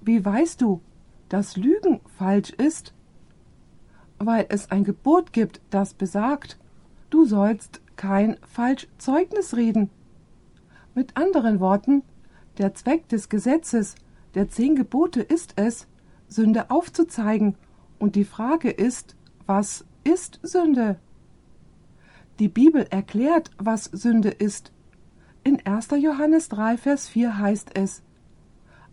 [0.00, 0.80] Wie weißt du,
[1.28, 2.94] dass Lügen falsch ist?
[4.18, 6.58] Weil es ein Gebot gibt, das besagt,
[7.10, 9.90] du sollst kein Falschzeugnis reden.
[11.00, 12.02] Mit anderen Worten,
[12.58, 13.94] der Zweck des Gesetzes,
[14.34, 15.86] der zehn Gebote ist es,
[16.28, 17.54] Sünde aufzuzeigen,
[17.98, 20.98] und die Frage ist, was ist Sünde?
[22.38, 24.72] Die Bibel erklärt, was Sünde ist.
[25.42, 25.88] In 1.
[26.02, 28.02] Johannes 3, Vers 4 heißt es,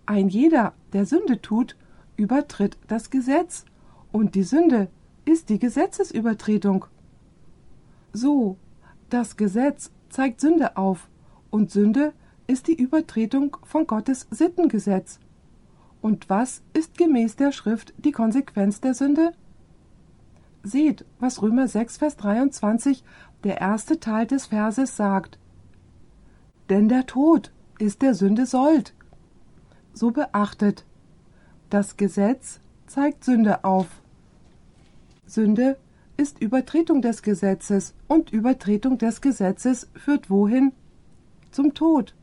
[0.05, 1.75] Ein jeder, der Sünde tut,
[2.15, 3.65] übertritt das Gesetz,
[4.13, 4.87] und die Sünde
[5.25, 6.85] ist die Gesetzesübertretung.
[8.13, 8.55] So,
[9.09, 11.09] das Gesetz zeigt Sünde auf,
[11.49, 12.13] und Sünde
[12.47, 15.19] ist die Übertretung von Gottes Sittengesetz.
[16.01, 19.33] Und was ist gemäß der Schrift die Konsequenz der Sünde?
[20.63, 23.03] Seht, was Römer 6, Vers 23,
[23.43, 25.39] der erste Teil des Verses sagt.
[26.69, 28.93] Denn der Tod ist der Sünde Sold.
[29.93, 30.85] So beachtet,
[31.69, 33.87] das Gesetz zeigt Sünde auf.
[35.25, 35.77] Sünde
[36.15, 40.71] ist Übertretung des Gesetzes und Übertretung des Gesetzes führt wohin?
[41.51, 42.13] Zum Tod.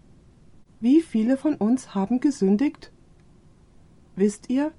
[0.81, 2.93] Wie viele von uns haben gesündigt?
[4.17, 4.73] Wisst ihr,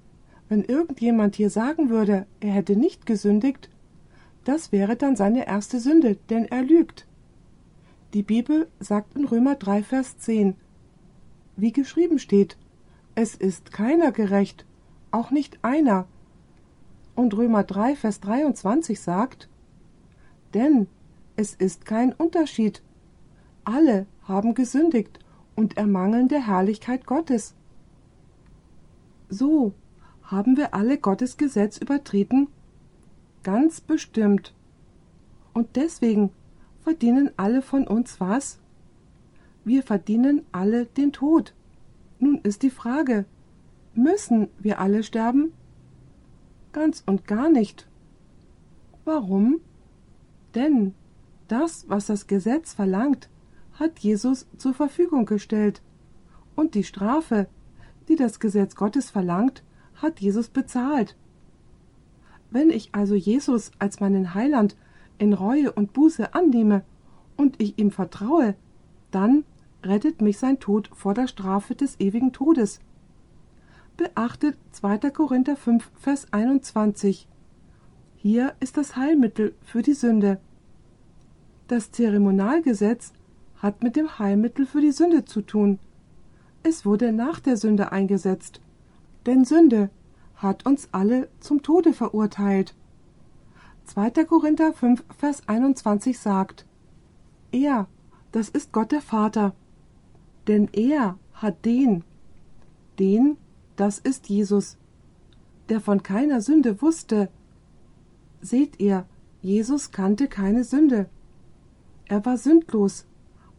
[0.50, 3.70] wenn irgendjemand hier sagen würde, er hätte nicht gesündigt,
[4.44, 7.08] das wäre dann seine erste Sünde, denn er lügt.
[8.14, 10.56] Die Bibel sagt in Römer 3, Vers 10,
[11.58, 12.58] wie geschrieben steht,
[13.16, 14.66] es ist keiner gerecht,
[15.12, 16.08] auch nicht einer.
[17.16, 19.50] Und Römer 3, Vers 23 sagt,
[20.54, 20.88] denn
[21.36, 22.84] es ist kein Unterschied.
[23.64, 25.20] Alle haben gesündigt
[25.56, 27.54] und ermangeln der Herrlichkeit Gottes.
[29.30, 29.74] So,
[30.24, 32.48] haben wir alle Gottes Gesetz übertreten?
[33.44, 34.54] Ganz bestimmt.
[35.54, 36.32] Und deswegen
[36.82, 38.60] verdienen alle von uns was?
[39.64, 41.54] Wir verdienen alle den Tod.
[42.20, 43.26] Nun ist die Frage,
[43.94, 45.54] müssen wir alle sterben?
[46.72, 47.88] Ganz und gar nicht.
[49.06, 49.62] Warum?
[50.54, 50.94] Denn
[51.48, 53.30] das, was das Gesetz verlangt,
[53.80, 55.82] hat Jesus zur Verfügung gestellt.
[56.56, 57.48] Und die Strafe,
[58.08, 59.64] die das Gesetz Gottes verlangt,
[59.96, 61.16] hat Jesus bezahlt.
[62.52, 64.76] Wenn ich also Jesus als meinen Heiland
[65.18, 66.84] in Reue und Buße annehme
[67.38, 68.56] und ich ihm vertraue,
[69.12, 69.44] dann
[69.84, 72.80] rettet mich sein Tod vor der Strafe des ewigen Todes.
[73.98, 74.98] Beachtet 2.
[75.12, 77.28] Korinther 5, Vers 21.
[78.16, 80.40] Hier ist das Heilmittel für die Sünde.
[81.68, 83.14] Das Zeremonialgesetz
[83.58, 85.80] hat mit dem Heilmittel für die Sünde zu tun.
[86.64, 88.62] Es wurde nach der Sünde eingesetzt.
[89.26, 89.90] Denn Sünde
[90.36, 92.76] hat uns alle zum Tode verurteilt.
[93.86, 94.10] 2.
[94.26, 96.66] Korinther 5, Vers 21 sagt,
[97.52, 97.88] Er,
[98.32, 99.54] das ist Gott der Vater,
[100.48, 102.04] denn er hat den,
[103.00, 103.38] den,
[103.76, 104.78] das ist Jesus,
[105.70, 107.30] der von keiner Sünde wusste.
[108.42, 109.06] Seht ihr,
[109.42, 111.10] Jesus kannte keine Sünde.
[112.06, 113.06] Er war sündlos.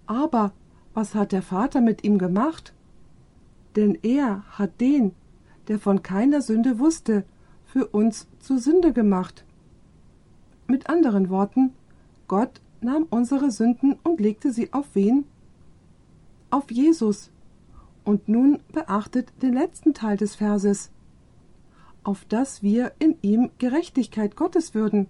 [0.06, 0.52] Aber
[0.94, 2.72] was hat der Vater mit ihm gemacht?
[3.74, 5.12] Denn er hat den,
[5.68, 7.24] der von keiner Sünde wusste,
[7.64, 9.44] für uns zur Sünde gemacht.
[10.66, 11.72] Mit anderen Worten,
[12.28, 15.24] Gott nahm unsere Sünden und legte sie auf wen?
[16.50, 17.30] Auf Jesus.
[18.04, 20.90] Und nun beachtet den letzten Teil des Verses,
[22.04, 25.08] auf dass wir in ihm Gerechtigkeit Gottes würden.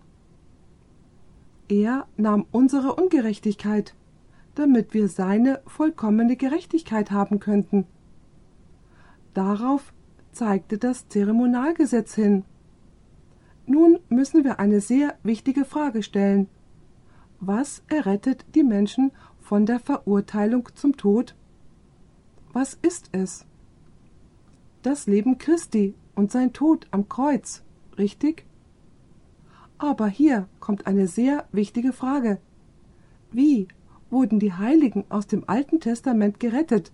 [1.69, 3.95] Er nahm unsere Ungerechtigkeit,
[4.57, 7.87] damit wir seine vollkommene Gerechtigkeit haben könnten.
[9.35, 9.93] Darauf
[10.33, 12.45] zeigte das Zeremonialgesetz hin.
[13.67, 16.49] Nun müssen wir eine sehr wichtige Frage stellen.
[17.39, 21.37] Was errettet die Menschen von der Verurteilung zum Tod?
[22.53, 23.45] Was ist es?
[24.83, 27.63] Das Leben Christi und sein Tod am Kreuz,
[27.99, 28.47] richtig?
[29.77, 32.39] Aber hier kommt eine sehr wichtige Frage.
[33.33, 33.69] Wie
[34.11, 36.93] wurden die Heiligen aus dem Alten Testament gerettet,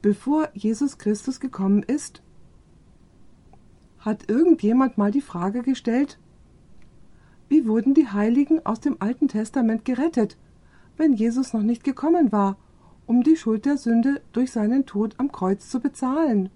[0.00, 2.22] bevor Jesus Christus gekommen ist?
[3.98, 6.18] Hat irgendjemand mal die Frage gestellt?
[7.48, 10.36] Wie wurden die Heiligen aus dem Alten Testament gerettet,
[10.96, 12.56] wenn Jesus noch nicht gekommen war,
[13.06, 16.50] um die Schuld der Sünde durch seinen Tod am Kreuz zu bezahlen?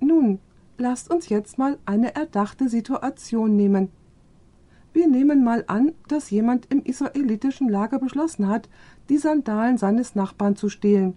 [0.00, 0.40] Nun,
[0.78, 3.90] lasst uns jetzt mal eine erdachte Situation nehmen.
[4.92, 8.68] Wir nehmen mal an, dass jemand im israelitischen Lager beschlossen hat,
[9.08, 11.14] die Sandalen seines Nachbarn zu stehlen.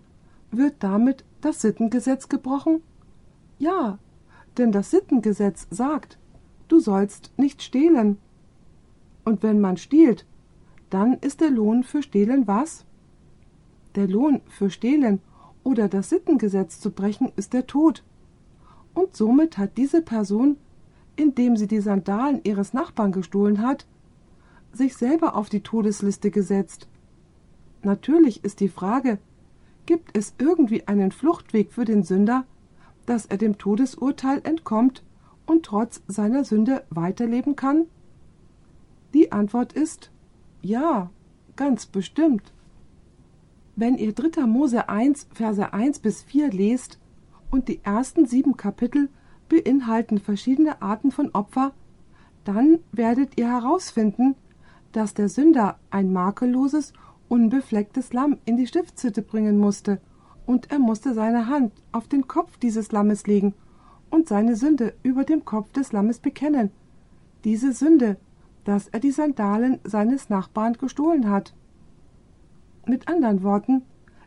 [0.51, 2.81] Wird damit das Sittengesetz gebrochen?
[3.59, 3.99] Ja,
[4.57, 6.17] denn das Sittengesetz sagt,
[6.67, 8.17] du sollst nicht stehlen.
[9.25, 10.25] Und wenn man stiehlt,
[10.89, 12.85] dann ist der Lohn für Stehlen was?
[13.95, 15.19] Der Lohn für Stehlen
[15.63, 18.03] oder das Sittengesetz zu brechen ist der Tod.
[18.93, 20.57] Und somit hat diese Person,
[21.15, 23.85] indem sie die Sandalen ihres Nachbarn gestohlen hat,
[24.71, 26.87] sich selber auf die Todesliste gesetzt.
[27.83, 29.19] Natürlich ist die Frage,
[29.85, 32.45] gibt es irgendwie einen Fluchtweg für den Sünder,
[33.05, 35.03] dass er dem Todesurteil entkommt
[35.45, 37.85] und trotz seiner Sünde weiterleben kann?
[39.13, 40.11] Die Antwort ist
[40.61, 41.11] ja,
[41.55, 42.51] ganz bestimmt.
[43.75, 44.45] Wenn ihr 3.
[44.47, 46.99] Mose 1, Verse 1 bis 4 lest
[47.51, 49.09] und die ersten sieben Kapitel
[49.55, 51.71] beinhalten verschiedene Arten von Opfer,
[52.43, 54.35] dann werdet ihr herausfinden,
[54.91, 56.93] dass der Sünder ein makelloses,
[57.27, 59.99] unbeflecktes Lamm in die Stiftshütte bringen musste
[60.45, 63.53] und er musste seine Hand auf den Kopf dieses Lammes legen
[64.09, 66.71] und seine Sünde über dem Kopf des Lammes bekennen.
[67.43, 68.17] Diese Sünde,
[68.63, 71.53] dass er die Sandalen seines Nachbarn gestohlen hat.
[72.85, 73.83] Mit anderen Worten,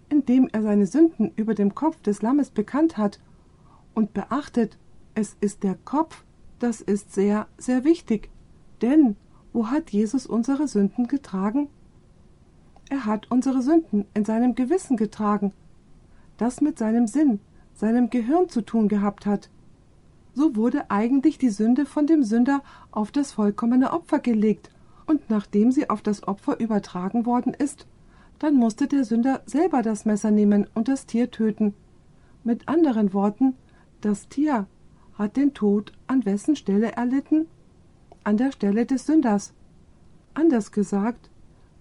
[0.09, 3.21] indem er seine Sünden über dem Kopf des Lammes bekannt hat
[3.95, 4.79] und beachtet,
[5.19, 6.25] es ist der Kopf,
[6.59, 8.31] das ist sehr, sehr wichtig.
[8.83, 9.17] Denn
[9.53, 11.69] wo hat Jesus unsere Sünden getragen?
[12.89, 15.53] Er hat unsere Sünden in seinem Gewissen getragen
[16.39, 17.41] das mit seinem Sinn,
[17.75, 19.51] seinem Gehirn zu tun gehabt hat.
[20.35, 24.71] so wurde eigentlich die Sünde von dem Sünder auf das vollkommene Opfer gelegt,
[25.05, 27.87] und nachdem sie auf das Opfer übertragen worden ist,
[28.39, 31.75] dann musste der Sünder selber das Messer nehmen und das Tier töten.
[32.45, 33.55] Mit anderen Worten,
[34.01, 34.67] das Tier
[35.19, 37.49] hat den Tod an wessen Stelle erlitten?
[38.23, 39.53] An der Stelle des Sünders.
[40.33, 41.29] Anders gesagt,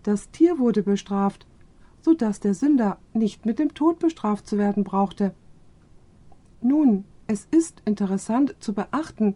[0.03, 1.45] das Tier wurde bestraft,
[2.01, 5.33] so dass der Sünder nicht mit dem Tod bestraft zu werden brauchte.
[6.61, 9.35] Nun, es ist interessant zu beachten,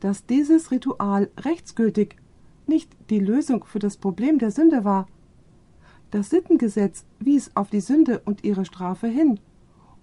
[0.00, 2.16] dass dieses Ritual rechtsgültig
[2.66, 5.06] nicht die Lösung für das Problem der Sünde war.
[6.10, 9.40] Das Sittengesetz wies auf die Sünde und ihre Strafe hin,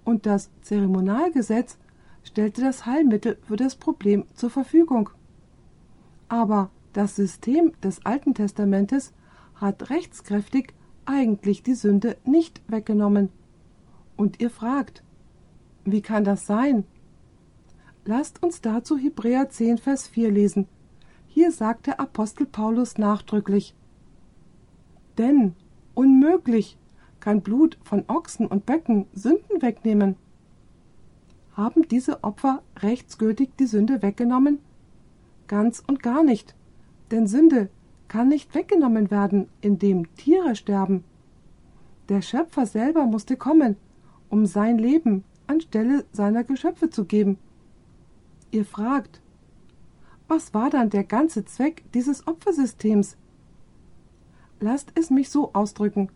[0.04, 1.78] und das Zeremonialgesetz
[2.26, 5.10] stellte das Heilmittel für das Problem zur Verfügung.
[6.28, 9.14] Aber das System des Alten Testamentes
[9.56, 10.74] hat rechtskräftig
[11.06, 13.30] eigentlich die Sünde nicht weggenommen.
[14.18, 15.04] Und ihr fragt,
[15.86, 16.84] wie kann das sein?
[18.06, 20.68] Lasst uns dazu Hebräer 10, Vers 4 lesen.
[21.28, 23.76] Hier sagt der Apostel Paulus nachdrücklich:
[25.18, 25.56] Denn
[25.94, 26.78] unmöglich
[27.20, 30.16] kann Blut von Ochsen und Böcken Sünden wegnehmen.
[31.56, 34.60] Haben diese Opfer rechtsgültig die Sünde weggenommen?
[35.48, 36.54] Ganz und gar nicht,
[37.12, 37.70] denn Sünde
[38.08, 41.06] kann nicht weggenommen werden, indem Tiere sterben.
[42.10, 43.78] Der Schöpfer selber musste kommen,
[44.30, 47.38] um sein Leben anstelle seiner Geschöpfe zu geben.
[48.52, 49.22] Ihr fragt,
[50.28, 53.18] was war dann der ganze Zweck dieses Opfersystems?
[54.60, 56.10] Lasst es mich so ausdrücken.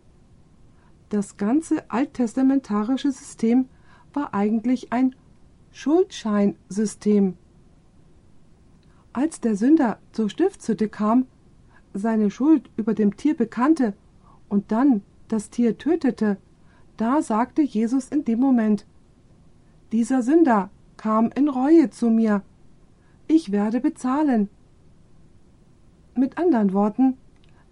[1.08, 3.68] Das ganze alttestamentarische System
[4.12, 5.14] war eigentlich ein
[5.72, 7.34] Schuldscheinsystem.
[9.12, 11.26] Als der Sünder zur Stiftshütte kam,
[11.94, 13.94] seine Schuld über dem Tier bekannte
[14.48, 16.38] und dann das Tier tötete,
[16.96, 18.86] da sagte Jesus in dem Moment
[19.92, 22.42] Dieser Sünder kam in Reue zu mir.
[23.26, 24.48] Ich werde bezahlen.
[26.14, 27.16] Mit anderen Worten,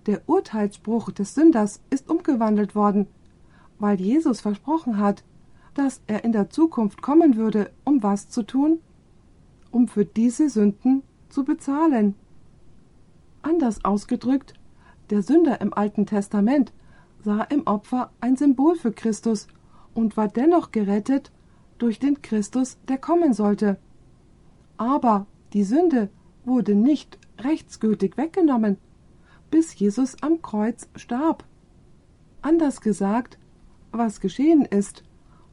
[0.07, 3.09] der Urteilsspruch des Sünders ist umgewandelt worden,
[3.79, 5.25] weil Jesus versprochen hat,
[5.79, 8.81] dass er in der Zukunft kommen würde, um was zu tun?
[9.71, 12.17] Um für diese Sünden zu bezahlen.
[13.43, 14.55] Anders ausgedrückt,
[15.11, 16.73] der Sünder im Alten Testament
[17.21, 19.47] sah im Opfer ein Symbol für Christus
[19.95, 21.31] und war dennoch gerettet
[21.79, 23.79] durch den Christus, der kommen sollte.
[24.79, 26.11] Aber die Sünde
[26.45, 28.79] wurde nicht rechtsgültig weggenommen,
[29.51, 31.45] bis Jesus am Kreuz starb.
[32.43, 33.39] Anders gesagt,
[33.93, 35.05] was geschehen ist,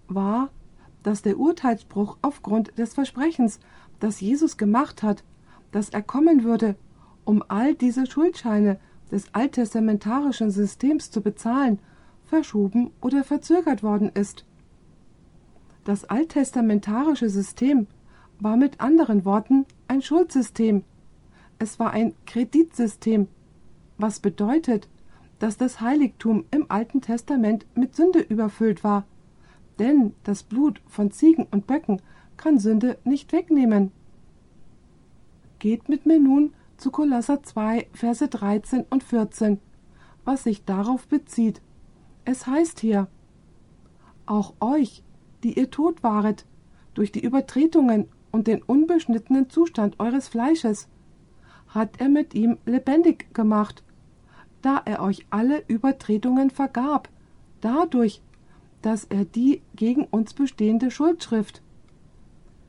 [0.07, 0.49] war,
[1.03, 3.59] dass der Urteilsspruch aufgrund des Versprechens,
[3.99, 5.23] das Jesus gemacht hat,
[5.71, 6.75] dass er kommen würde,
[7.23, 8.79] um all diese Schuldscheine
[9.11, 11.79] des alttestamentarischen Systems zu bezahlen,
[12.25, 14.45] verschoben oder verzögert worden ist.
[15.83, 17.87] Das alttestamentarische System
[18.39, 20.83] war mit anderen Worten ein Schuldsystem.
[21.59, 23.27] Es war ein Kreditsystem,
[23.97, 24.89] was bedeutet,
[25.39, 29.05] dass das Heiligtum im Alten Testament mit Sünde überfüllt war.
[29.79, 32.01] Denn das Blut von Ziegen und Böcken
[32.37, 33.91] kann Sünde nicht wegnehmen.
[35.59, 39.59] Geht mit mir nun zu Kolosser 2, Verse 13 und 14,
[40.23, 41.61] was sich darauf bezieht.
[42.25, 43.07] Es heißt hier:
[44.25, 45.03] Auch euch,
[45.43, 46.45] die ihr tot waret,
[46.93, 50.89] durch die Übertretungen und den unbeschnittenen Zustand eures Fleisches,
[51.67, 53.83] hat er mit ihm lebendig gemacht,
[54.61, 57.09] da er euch alle Übertretungen vergab,
[57.61, 58.21] dadurch,
[58.85, 61.63] dass er die gegen uns bestehende Schuldschrift.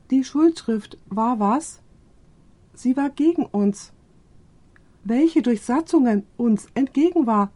[0.09, 1.79] Die Schuldschrift war was?
[2.73, 3.93] Sie war gegen uns.
[5.03, 7.51] Welche durch Satzungen uns entgegen war,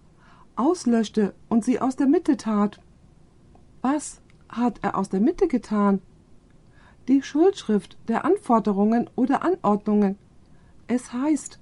[0.55, 2.79] auslöschte und sie aus der Mitte tat.
[3.81, 5.99] Was hat er aus der Mitte getan?
[7.07, 10.19] Die Schuldschrift der Anforderungen oder Anordnungen.
[10.85, 11.57] Es heißt,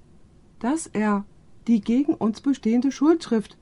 [0.58, 1.24] dass er
[1.66, 3.56] die gegen uns bestehende Schuldschrift,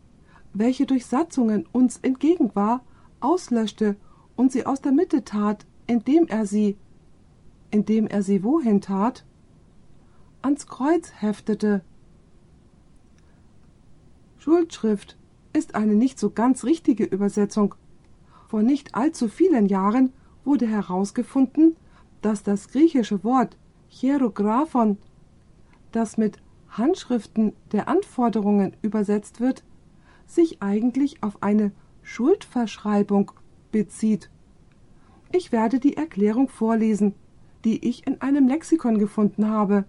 [0.55, 2.83] welche durch Satzungen uns entgegen war,
[3.21, 3.97] auslöschte
[4.37, 6.77] und sie aus der Mitte tat, indem er sie,
[7.71, 9.25] indem er sie wohin tat?
[10.43, 11.83] Ans Kreuz heftete.
[14.39, 15.17] Schuldschrift
[15.53, 17.75] ist eine nicht so ganz richtige Übersetzung
[18.49, 20.13] vor nicht allzu vielen Jahren
[20.45, 21.77] wurde herausgefunden,
[22.23, 23.59] dass das griechische Wort
[23.89, 24.97] Hierographon,
[25.93, 26.39] das mit
[26.71, 29.65] Handschriften der Anforderungen übersetzt wird,
[30.27, 31.73] sich eigentlich auf eine
[32.09, 33.33] Schuldverschreibung
[33.71, 34.31] bezieht.
[35.31, 37.15] Ich werde die Erklärung vorlesen,
[37.67, 39.85] die ich in einem Lexikon gefunden habe.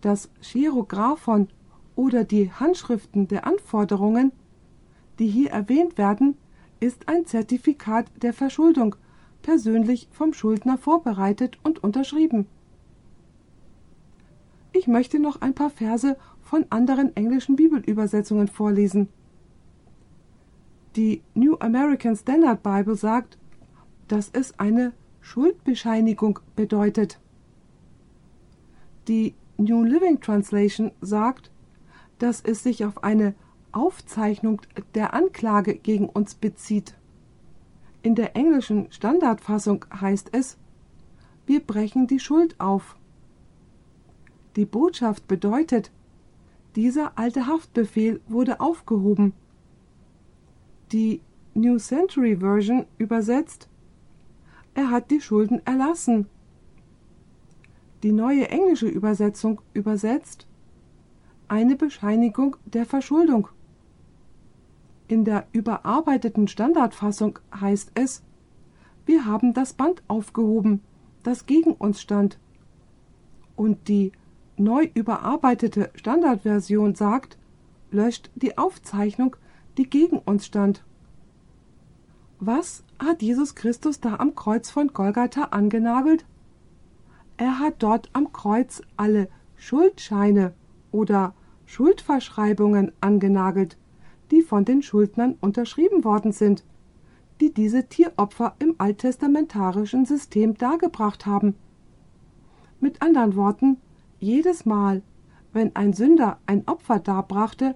[0.00, 1.48] Das Chierographon
[1.94, 4.32] oder die Handschriften der Anforderungen,
[5.20, 6.36] die hier erwähnt werden,
[6.80, 8.96] ist ein Zertifikat der Verschuldung,
[9.42, 12.46] persönlich vom Schuldner vorbereitet und unterschrieben.
[14.72, 19.08] Ich möchte noch ein paar Verse von anderen englischen Bibelübersetzungen vorlesen.
[20.96, 23.36] Die New American Standard Bible sagt,
[24.06, 27.18] dass es eine Schuldbescheinigung bedeutet.
[29.08, 31.50] Die New Living Translation sagt,
[32.20, 33.34] dass es sich auf eine
[33.72, 34.62] Aufzeichnung
[34.94, 36.94] der Anklage gegen uns bezieht.
[38.02, 40.58] In der englischen Standardfassung heißt es,
[41.46, 42.96] wir brechen die Schuld auf.
[44.54, 45.90] Die Botschaft bedeutet,
[46.76, 49.32] dieser alte Haftbefehl wurde aufgehoben.
[50.94, 51.20] Die
[51.54, 53.68] New Century Version übersetzt,
[54.74, 56.28] er hat die Schulden erlassen.
[58.04, 60.46] Die neue englische Übersetzung übersetzt
[61.48, 63.48] eine Bescheinigung der Verschuldung.
[65.08, 68.22] In der überarbeiteten Standardfassung heißt es,
[69.04, 70.80] wir haben das Band aufgehoben,
[71.24, 72.38] das gegen uns stand.
[73.56, 74.12] Und die
[74.56, 77.36] neu überarbeitete Standardversion sagt,
[77.90, 79.34] löscht die Aufzeichnung,
[79.76, 80.84] die gegen uns stand.
[82.40, 86.24] Was hat Jesus Christus da am Kreuz von Golgatha angenagelt?
[87.36, 90.52] Er hat dort am Kreuz alle Schuldscheine
[90.92, 91.34] oder
[91.66, 93.76] Schuldverschreibungen angenagelt,
[94.30, 96.64] die von den Schuldnern unterschrieben worden sind,
[97.40, 101.56] die diese Tieropfer im alttestamentarischen System dargebracht haben.
[102.80, 103.78] Mit anderen Worten,
[104.20, 105.02] jedes Mal,
[105.52, 107.74] wenn ein Sünder ein Opfer darbrachte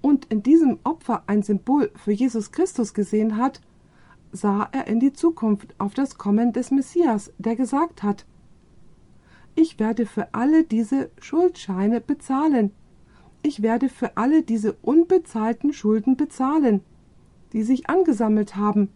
[0.00, 3.60] und in diesem Opfer ein Symbol für Jesus Christus gesehen hat,
[4.32, 8.26] sah er in die Zukunft auf das Kommen des Messias, der gesagt hat
[9.54, 12.72] Ich werde für alle diese Schuldscheine bezahlen,
[13.42, 16.80] ich werde für alle diese unbezahlten Schulden bezahlen,
[17.52, 18.90] die sich angesammelt haben.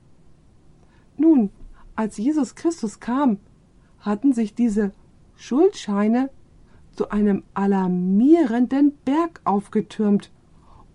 [1.16, 1.50] Nun,
[1.94, 3.38] als Jesus Christus kam,
[4.00, 4.92] hatten sich diese
[5.36, 6.30] Schuldscheine
[6.92, 10.30] zu einem alarmierenden Berg aufgetürmt,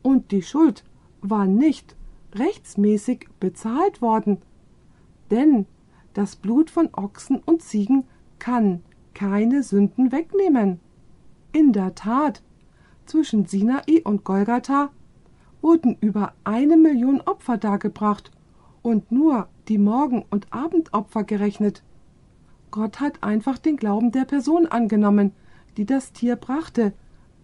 [0.07, 0.85] und die Schuld
[1.19, 1.97] war nicht
[2.33, 4.37] rechtsmäßig bezahlt worden.
[5.31, 5.65] Denn
[6.13, 8.05] das Blut von Ochsen und Ziegen
[8.39, 8.83] kann
[9.13, 10.79] keine Sünden wegnehmen.
[11.51, 12.41] In der Tat,
[13.05, 14.91] zwischen Sinai und Golgatha
[15.61, 18.31] wurden über eine Million Opfer dargebracht
[18.81, 21.83] und nur die Morgen- und Abendopfer gerechnet.
[22.71, 25.33] Gott hat einfach den Glauben der Person angenommen,
[25.75, 26.93] die das Tier brachte,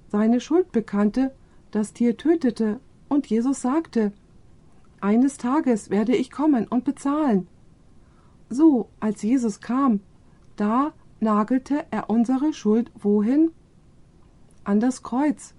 [0.07, 1.34] seine Schuld bekannte,
[1.74, 4.13] das Tier tötete und Jesus sagte,
[5.01, 7.47] eines Tages werde ich kommen und bezahlen.
[8.49, 9.99] So, als Jesus kam,
[10.55, 13.51] da nagelte er unsere Schuld wohin?
[14.63, 15.55] An das Kreuz.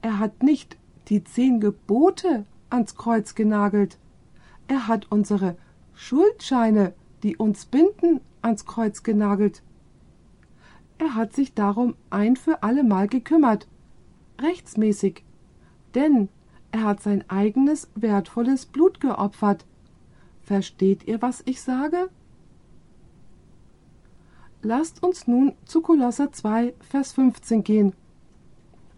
[0.00, 3.98] Er hat nicht die zehn Gebote ans Kreuz genagelt.
[4.68, 5.56] Er hat unsere
[5.94, 9.62] Schuldscheine, die uns binden, ans Kreuz genagelt.
[10.98, 13.66] Er hat sich darum ein für allemal gekümmert,
[14.40, 15.24] rechtsmäßig,
[15.94, 16.28] denn
[16.72, 19.64] er hat sein eigenes wertvolles Blut geopfert.
[20.42, 22.08] Versteht ihr, was ich sage?
[24.62, 27.92] Lasst uns nun zu Kolosser 2, Vers 15 gehen.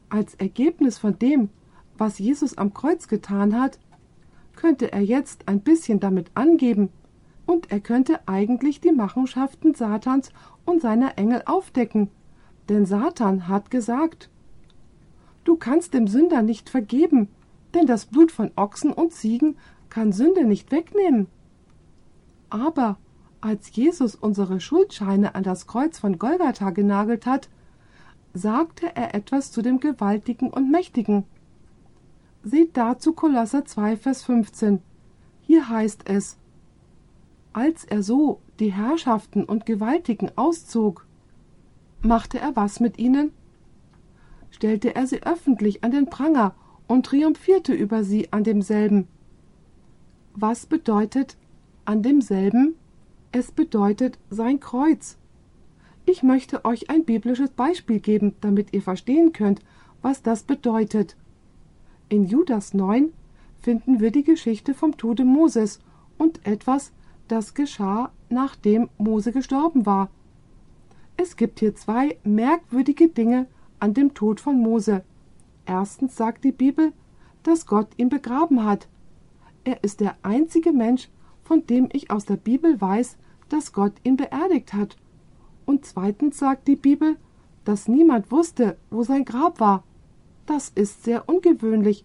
[0.09, 1.51] Als Ergebnis von dem,
[1.97, 3.79] was Jesus am Kreuz getan hat,
[4.57, 6.91] könnte er jetzt ein bisschen damit angeben,
[7.47, 10.33] und er könnte eigentlich die Machenschaften Satans
[10.67, 12.11] und seiner Engel aufdecken,
[12.69, 14.29] denn Satan hat gesagt,
[15.49, 17.31] Du kannst dem Sünder nicht vergeben,
[17.73, 19.57] denn das Blut von Ochsen und Ziegen
[19.89, 21.27] kann Sünde nicht wegnehmen.
[22.51, 22.99] Aber
[23.41, 27.49] als Jesus unsere Schuldscheine an das Kreuz von Golgatha genagelt hat,
[28.35, 31.25] sagte er etwas zu dem Gewaltigen und Mächtigen.
[32.43, 34.83] Seht dazu Kolosser 2, Vers 15.
[35.41, 36.37] Hier heißt es,
[37.55, 41.07] als er so die Herrschaften und Gewaltigen auszog,
[42.03, 43.33] machte er was mit ihnen?
[44.51, 46.55] Stellte er sie öffentlich an den Pranger
[46.87, 49.07] und triumphierte über sie an demselben.
[50.35, 51.37] Was bedeutet
[51.85, 52.75] an demselben?
[53.31, 55.19] Es bedeutet sein Kreuz.
[56.07, 59.61] Ich möchte euch ein biblisches Beispiel geben, damit ihr verstehen könnt,
[60.01, 61.17] was das bedeutet.
[62.09, 63.13] In Judas 9
[63.61, 65.81] finden wir die Geschichte vom Tode Moses
[66.17, 66.93] und etwas,
[67.29, 70.09] das geschah, nachdem Mose gestorben war.
[71.19, 73.47] Es gibt hier zwei merkwürdige Dinge
[73.81, 75.05] an dem Tod von Mose.
[75.67, 76.93] Erstens sagt die Bibel,
[77.43, 78.89] dass Gott ihn begraben hat.
[79.65, 81.09] Er ist der einzige Mensch,
[81.45, 83.17] von dem ich aus der Bibel weiß,
[83.49, 84.97] dass Gott ihn beerdigt hat.
[85.67, 87.17] Und zweitens sagt die Bibel,
[87.65, 89.85] dass niemand wusste, wo sein Grab war.
[90.47, 92.05] Das ist sehr ungewöhnlich,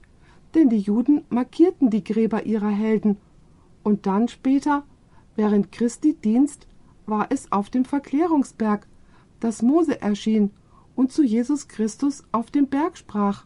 [0.56, 3.18] denn die Juden markierten die Gräber ihrer Helden.
[3.84, 4.84] Und dann später,
[5.36, 6.68] Während Christi Dienst
[7.06, 8.88] war es auf dem Verklärungsberg,
[9.40, 10.52] dass Mose erschien
[10.96, 13.46] und zu Jesus Christus auf dem Berg sprach.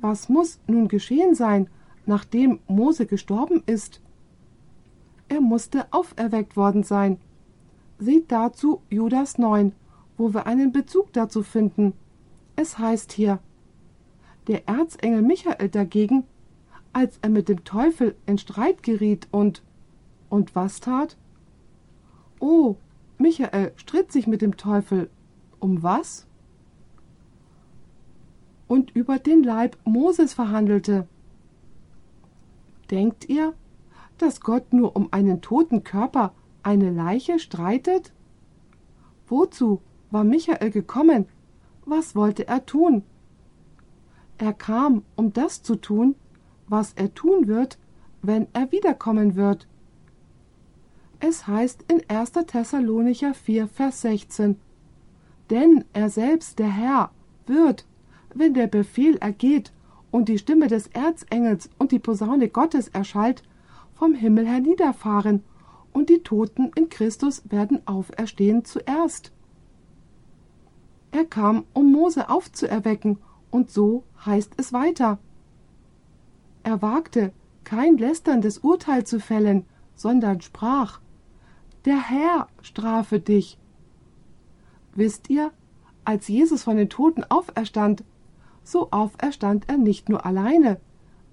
[0.00, 1.68] Was muss nun geschehen sein,
[2.06, 4.00] nachdem Mose gestorben ist?
[5.28, 7.18] Er musste auferweckt worden sein.
[7.98, 9.72] Seht dazu Judas 9,
[10.16, 11.94] wo wir einen Bezug dazu finden.
[12.56, 13.40] Es heißt hier,
[14.46, 16.24] der Erzengel Michael dagegen,
[16.92, 19.62] als er mit dem Teufel in Streit geriet und
[20.28, 21.16] und was tat?
[22.40, 22.76] Oh,
[23.18, 25.08] Michael stritt sich mit dem Teufel.
[25.64, 26.26] Um was?
[28.68, 31.08] Und über den Leib Moses verhandelte.
[32.90, 33.54] Denkt ihr,
[34.18, 38.12] dass Gott nur um einen toten Körper, eine Leiche streitet?
[39.26, 41.28] Wozu war Michael gekommen?
[41.86, 43.02] Was wollte er tun?
[44.36, 46.14] Er kam, um das zu tun,
[46.68, 47.78] was er tun wird,
[48.20, 49.66] wenn er wiederkommen wird.
[51.20, 52.32] Es heißt in 1.
[52.32, 54.60] Thessalonicher 4, Vers 16,
[55.50, 57.10] Denn er selbst, der Herr,
[57.46, 57.86] wird,
[58.34, 59.72] wenn der Befehl ergeht
[60.10, 63.42] und die Stimme des Erzengels und die Posaune Gottes erschallt,
[63.94, 65.42] vom Himmel herniederfahren,
[65.92, 69.32] und die Toten in Christus werden auferstehen zuerst.
[71.12, 73.18] Er kam, um Mose aufzuerwecken,
[73.52, 75.20] und so heißt es weiter.
[76.64, 77.32] Er wagte,
[77.62, 79.64] kein lästerndes Urteil zu fällen,
[79.94, 81.00] sondern sprach
[81.84, 83.58] Der Herr strafe dich.
[84.94, 85.52] Wisst ihr,
[86.04, 88.04] als Jesus von den Toten auferstand,
[88.62, 90.80] so auferstand er nicht nur alleine,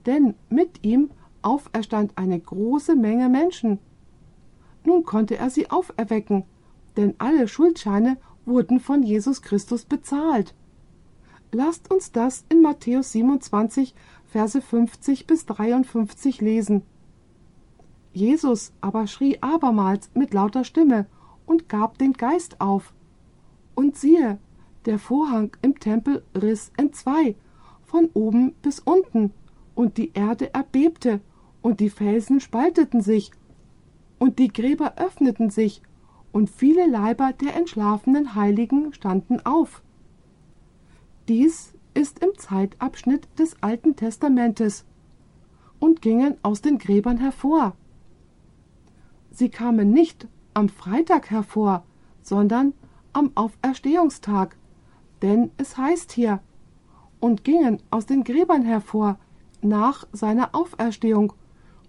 [0.05, 3.79] denn mit ihm auferstand eine große Menge Menschen.
[4.83, 6.43] Nun konnte er sie auferwecken,
[6.97, 10.55] denn alle Schuldscheine wurden von Jesus Christus bezahlt.
[11.51, 13.93] Lasst uns das in Matthäus 27,
[14.25, 16.83] Verse 50 bis 53 lesen.
[18.13, 21.05] Jesus aber schrie abermals mit lauter Stimme
[21.45, 22.93] und gab den Geist auf.
[23.75, 24.37] Und siehe,
[24.85, 27.35] der Vorhang im Tempel riss entzwei,
[27.83, 29.31] von oben bis unten,
[29.75, 31.21] und die Erde erbebte,
[31.61, 33.31] und die Felsen spalteten sich,
[34.19, 35.81] und die Gräber öffneten sich,
[36.31, 39.81] und viele Leiber der entschlafenen Heiligen standen auf.
[41.27, 44.85] Dies ist im Zeitabschnitt des Alten Testamentes
[45.79, 47.75] und gingen aus den Gräbern hervor.
[49.31, 51.83] Sie kamen nicht am Freitag hervor,
[52.21, 52.73] sondern
[53.13, 54.55] am Auferstehungstag,
[55.21, 56.39] denn es heißt hier,
[57.19, 59.17] und gingen aus den Gräbern hervor
[59.61, 61.33] nach seiner Auferstehung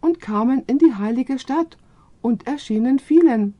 [0.00, 1.78] und kamen in die heilige Stadt
[2.20, 3.54] und erschienen vielen.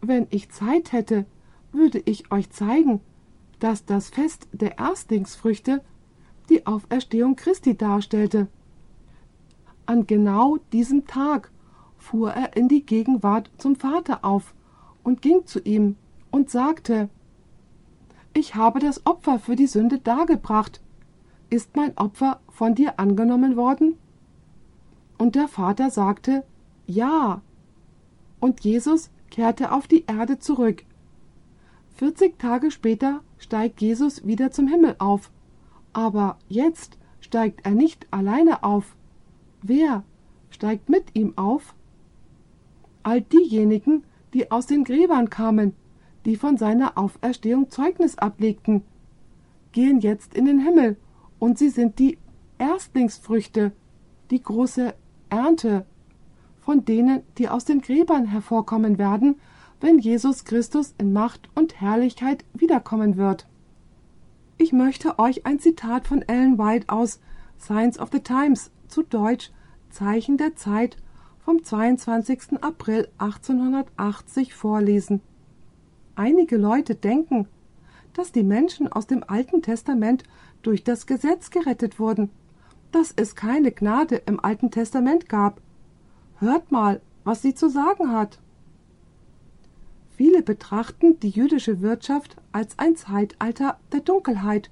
[0.00, 1.24] Wenn ich Zeit hätte,
[1.72, 3.00] würde ich euch zeigen,
[3.60, 5.82] dass das Fest der Erstlingsfrüchte
[6.48, 8.48] die Auferstehung Christi darstellte.
[9.86, 11.50] An genau diesem Tag
[11.96, 14.54] fuhr er in die Gegenwart zum Vater auf
[15.06, 15.94] und ging zu ihm
[16.32, 17.08] und sagte
[18.34, 20.82] ich habe das Opfer für die Sünde dargebracht.
[21.48, 23.96] Ist mein Opfer von dir angenommen worden?
[25.16, 26.44] Und der Vater sagte,
[26.86, 27.40] Ja.
[28.38, 30.84] Und Jesus kehrte auf die Erde zurück.
[31.94, 35.30] Vierzig Tage später steigt Jesus wieder zum Himmel auf.
[35.94, 38.96] Aber jetzt steigt er nicht alleine auf.
[39.62, 40.04] Wer
[40.50, 41.74] steigt mit ihm auf?
[43.02, 44.04] All diejenigen,
[44.36, 45.72] die aus den Gräbern kamen,
[46.26, 48.82] die von seiner Auferstehung Zeugnis ablegten,
[49.72, 50.98] gehen jetzt in den Himmel,
[51.38, 52.18] und sie sind die
[52.58, 53.72] Erstlingsfrüchte,
[54.30, 54.92] die große
[55.30, 55.86] Ernte,
[56.60, 59.36] von denen, die aus den Gräbern hervorkommen werden,
[59.80, 63.46] wenn Jesus Christus in Macht und Herrlichkeit wiederkommen wird.
[64.58, 67.20] Ich möchte euch ein Zitat von Ellen White aus
[67.56, 69.50] Signs of the Times zu Deutsch
[69.88, 70.98] Zeichen der Zeit
[71.46, 72.60] vom 22.
[72.60, 75.20] April 1880 vorlesen.
[76.16, 77.46] Einige Leute denken,
[78.14, 80.24] dass die Menschen aus dem Alten Testament
[80.62, 82.30] durch das Gesetz gerettet wurden,
[82.90, 85.60] dass es keine Gnade im Alten Testament gab.
[86.40, 88.40] Hört mal, was sie zu sagen hat.
[90.16, 94.68] Viele betrachten die jüdische Wirtschaft als ein Zeitalter der Dunkelheit.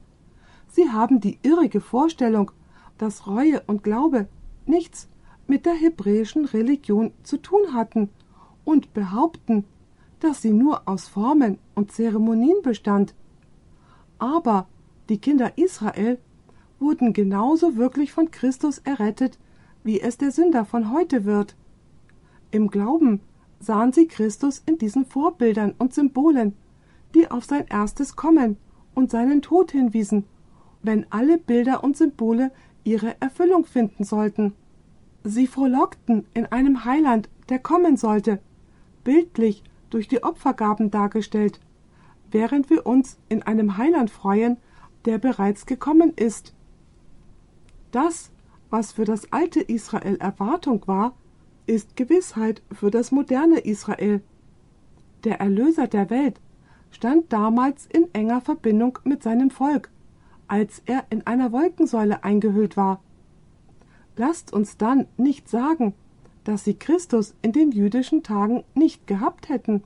[0.67, 2.51] Sie haben die irrige Vorstellung,
[2.99, 4.27] dass Reue und Glaube
[4.67, 5.09] nichts
[5.47, 8.11] mit der hebräischen Religion zu tun hatten
[8.65, 9.65] und behaupten,
[10.21, 13.15] dass sie nur aus Formen und Zeremonien bestand.
[14.19, 14.69] Aber
[15.09, 16.19] die Kinder Israel
[16.79, 19.39] wurden genauso wirklich von Christus errettet,
[19.83, 21.57] wie es der Sünder von heute wird.
[22.51, 23.21] Im Glauben
[23.61, 26.55] sahen sie Christus in diesen Vorbildern und Symbolen,
[27.15, 28.57] die auf sein erstes Kommen
[28.95, 30.25] und seinen Tod hinwiesen,
[30.83, 32.51] wenn alle Bilder und Symbole
[32.83, 34.55] ihre Erfüllung finden sollten.
[35.25, 38.41] Sie frohlockten in einem Heiland, der kommen sollte,
[39.05, 41.61] bildlich durch die Opfergaben dargestellt,
[42.31, 44.59] während wir uns in einem Heiland freuen,
[45.07, 46.55] der bereits gekommen ist.
[47.91, 48.33] Das,
[48.69, 51.15] was für das alte Israel Erwartung war,
[51.67, 54.23] ist Gewissheit für das moderne Israel.
[55.25, 56.41] Der Erlöser der Welt
[56.91, 59.91] stand damals in enger Verbindung mit seinem Volk,
[60.49, 63.01] als er in einer Wolkensäule eingehüllt war.
[64.17, 65.95] Lasst uns dann nicht sagen,
[66.45, 69.83] dass sie Christus in den jüdischen Tagen nicht gehabt hätten.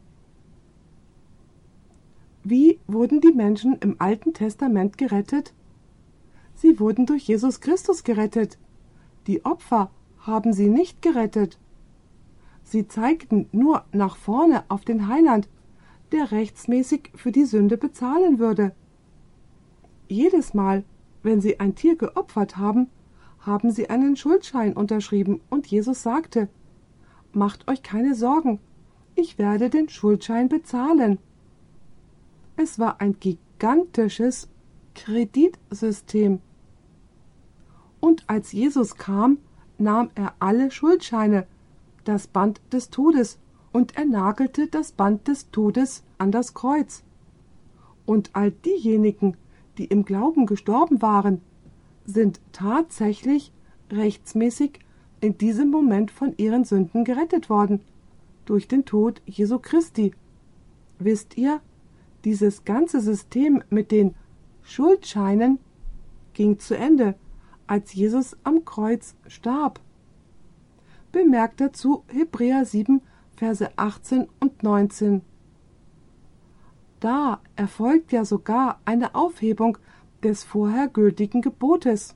[2.44, 5.54] Wie wurden die Menschen im Alten Testament gerettet?
[6.54, 8.58] Sie wurden durch Jesus Christus gerettet.
[9.26, 11.58] Die Opfer haben sie nicht gerettet.
[12.64, 15.48] Sie zeigten nur nach vorne auf den Heiland,
[16.12, 18.74] der rechtsmäßig für die Sünde bezahlen würde.
[20.08, 20.84] Jedes Mal,
[21.22, 22.88] wenn sie ein Tier geopfert haben,
[23.48, 26.48] haben sie einen Schuldschein unterschrieben und Jesus sagte,
[27.32, 28.60] Macht euch keine Sorgen,
[29.14, 31.18] ich werde den Schuldschein bezahlen.
[32.56, 34.48] Es war ein gigantisches
[34.94, 36.40] Kreditsystem.
[38.00, 39.38] Und als Jesus kam,
[39.78, 41.46] nahm er alle Schuldscheine,
[42.04, 43.38] das Band des Todes,
[43.72, 47.02] und er nagelte das Band des Todes an das Kreuz.
[48.06, 49.36] Und all diejenigen,
[49.78, 51.40] die im Glauben gestorben waren,
[52.08, 53.52] sind tatsächlich
[53.92, 54.80] rechtsmäßig
[55.20, 57.80] in diesem Moment von ihren Sünden gerettet worden,
[58.46, 60.14] durch den Tod Jesu Christi.
[60.98, 61.60] Wisst ihr,
[62.24, 64.14] dieses ganze System mit den
[64.62, 65.58] Schuldscheinen
[66.32, 67.14] ging zu Ende,
[67.66, 69.80] als Jesus am Kreuz starb.
[71.12, 73.02] Bemerkt dazu Hebräer 7,
[73.36, 75.20] Verse 18 und 19.
[77.00, 79.76] Da erfolgt ja sogar eine Aufhebung
[80.22, 82.14] des vorher gültigen Gebotes.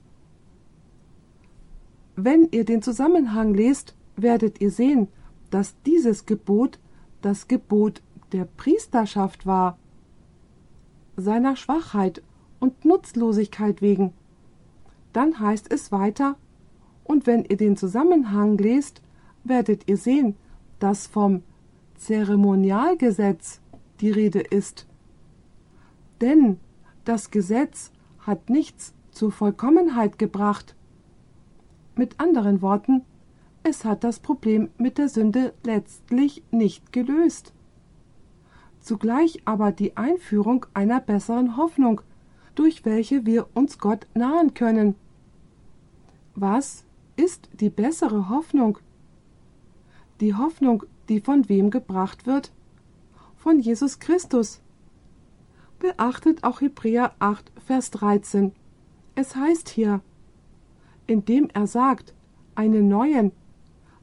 [2.17, 5.09] Wenn ihr den Zusammenhang lest, werdet ihr sehen,
[5.51, 6.79] dass dieses Gebot
[7.21, 9.79] das Gebot der Priesterschaft war,
[11.17, 12.23] seiner Schwachheit
[12.59, 14.13] und Nutzlosigkeit wegen.
[15.13, 16.37] Dann heißt es weiter,
[17.05, 19.03] und wenn ihr den Zusammenhang lest,
[19.45, 20.37] werdet ihr sehen,
[20.79, 21.43] dass vom
[21.97, 23.61] Zeremonialgesetz
[24.01, 24.87] die Rede ist.
[26.21, 26.59] Denn
[27.05, 27.92] das Gesetz
[28.23, 30.75] hat nichts zur Vollkommenheit gebracht.
[31.95, 33.03] Mit anderen Worten,
[33.63, 37.53] es hat das Problem mit der Sünde letztlich nicht gelöst.
[38.81, 42.01] Zugleich aber die Einführung einer besseren Hoffnung,
[42.55, 44.97] durch welche wir uns Gott nahen können.
[46.35, 46.85] Was
[47.17, 48.79] ist die bessere Hoffnung?
[50.21, 52.53] Die Hoffnung, die von wem gebracht wird?
[53.37, 54.62] Von Jesus Christus,
[55.83, 58.53] Beachtet auch Hebräer 8, Vers 13.
[59.17, 60.01] Es heißt hier,
[61.09, 62.15] indem er sagt,
[62.55, 63.33] einen neuen,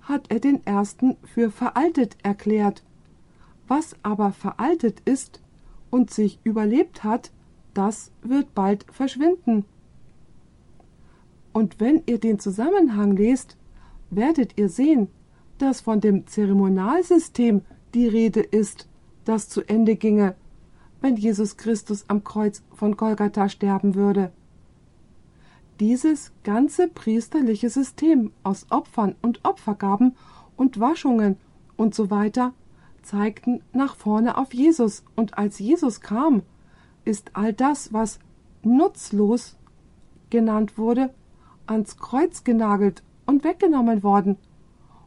[0.01, 2.83] hat er den ersten für veraltet erklärt.
[3.69, 5.41] Was aber veraltet ist
[5.89, 7.31] und sich überlebt hat,
[7.73, 9.63] das wird bald verschwinden.
[11.53, 13.55] Und wenn ihr den Zusammenhang lest,
[14.09, 15.07] werdet ihr sehen,
[15.59, 17.61] dass von dem Zeremonialsystem
[17.93, 18.89] die Rede ist,
[19.23, 20.35] das zu Ende ginge
[21.01, 24.31] wenn Jesus Christus am Kreuz von Golgatha sterben würde.
[25.79, 30.15] Dieses ganze priesterliche System aus Opfern und Opfergaben
[30.57, 31.37] und Waschungen
[31.77, 32.53] und so weiter
[33.01, 36.43] zeigten nach vorne auf Jesus, und als Jesus kam,
[37.05, 38.19] ist all das, was
[38.61, 39.55] nutzlos
[40.29, 41.13] genannt wurde,
[41.65, 44.37] ans Kreuz genagelt und weggenommen worden,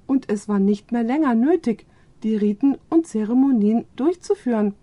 [0.06, 1.86] und es war nicht mehr länger nötig,
[2.22, 4.74] die Riten und Zeremonien durchzuführen.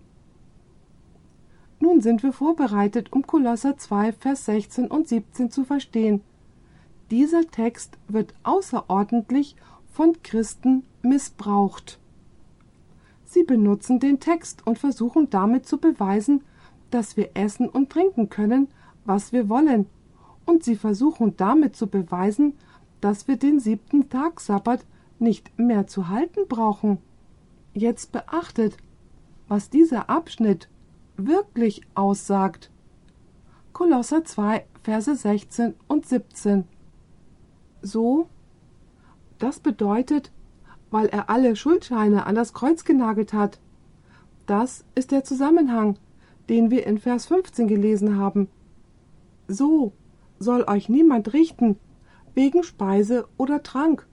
[1.80, 6.20] Nun sind wir vorbereitet, um Kolosser 2, Vers 16 und 17 zu verstehen.
[7.10, 9.56] Dieser Text wird außerordentlich
[9.90, 11.98] von Christen missbraucht.
[13.24, 16.42] Sie benutzen den Text und versuchen damit zu beweisen,
[16.90, 18.68] dass wir essen und trinken können,
[19.06, 19.86] was wir wollen.
[20.44, 22.54] Und sie versuchen damit zu beweisen,
[23.00, 24.84] dass wir den siebten Tag Sabbat
[25.18, 26.98] nicht mehr zu halten brauchen.
[27.72, 28.76] Jetzt beachtet,
[29.48, 30.68] was dieser Abschnitt
[31.26, 32.70] wirklich aussagt.
[33.72, 36.64] Kolosser 2, Verse 16 und 17.
[37.82, 38.28] So,
[39.38, 40.32] das bedeutet,
[40.90, 43.58] weil er alle Schuldscheine an das Kreuz genagelt hat.
[44.46, 45.96] Das ist der Zusammenhang,
[46.48, 48.48] den wir in Vers 15 gelesen haben.
[49.48, 49.92] So
[50.38, 51.78] soll euch niemand richten,
[52.34, 54.06] wegen Speise oder Trank,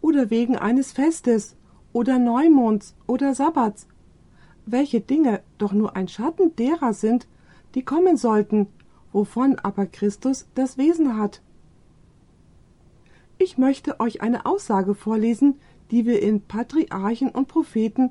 [0.00, 1.56] oder wegen eines Festes,
[1.92, 3.86] oder Neumonds oder Sabbats,
[4.66, 7.26] welche Dinge doch nur ein Schatten derer sind,
[7.74, 8.66] die kommen sollten,
[9.12, 11.42] wovon aber Christus das Wesen hat.
[13.38, 15.56] Ich möchte euch eine Aussage vorlesen,
[15.90, 18.10] die wir in Patriarchen und Propheten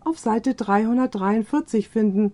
[0.00, 2.32] auf Seite 343 finden.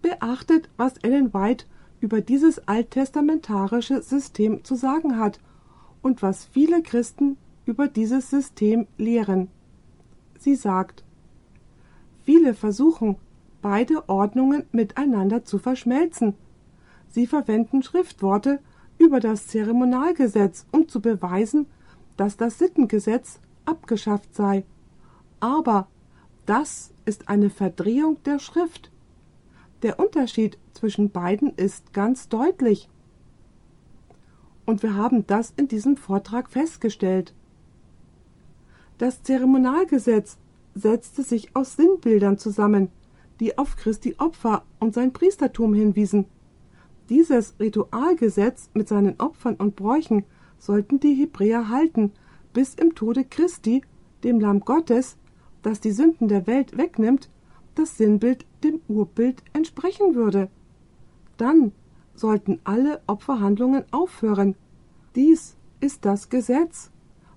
[0.00, 1.66] Beachtet, was Ellen White
[2.00, 5.40] über dieses alttestamentarische System zu sagen hat
[6.00, 9.48] und was viele Christen über dieses System lehren.
[10.38, 11.04] Sie sagt,
[12.24, 13.16] viele versuchen,
[13.60, 16.34] beide Ordnungen miteinander zu verschmelzen.
[17.08, 18.60] Sie verwenden Schriftworte
[18.98, 21.66] über das Zeremonialgesetz, um zu beweisen,
[22.16, 24.64] dass das Sittengesetz abgeschafft sei.
[25.40, 25.88] Aber
[26.46, 28.90] das ist eine Verdrehung der Schrift.
[29.82, 32.88] Der Unterschied zwischen beiden ist ganz deutlich.
[34.64, 37.34] Und wir haben das in diesem Vortrag festgestellt.
[38.98, 40.38] Das Zeremonialgesetz
[40.74, 42.90] setzte sich aus Sinnbildern zusammen,
[43.40, 46.26] die auf Christi Opfer und sein Priestertum hinwiesen.
[47.08, 50.24] Dieses Ritualgesetz mit seinen Opfern und Bräuchen
[50.58, 52.12] sollten die Hebräer halten,
[52.52, 53.82] bis im Tode Christi,
[54.22, 55.16] dem Lamm Gottes,
[55.62, 57.30] das die Sünden der Welt wegnimmt,
[57.74, 60.48] das Sinnbild dem Urbild entsprechen würde.
[61.36, 61.72] Dann
[62.14, 64.54] sollten alle Opferhandlungen aufhören.
[65.16, 66.90] Dies ist das Gesetz,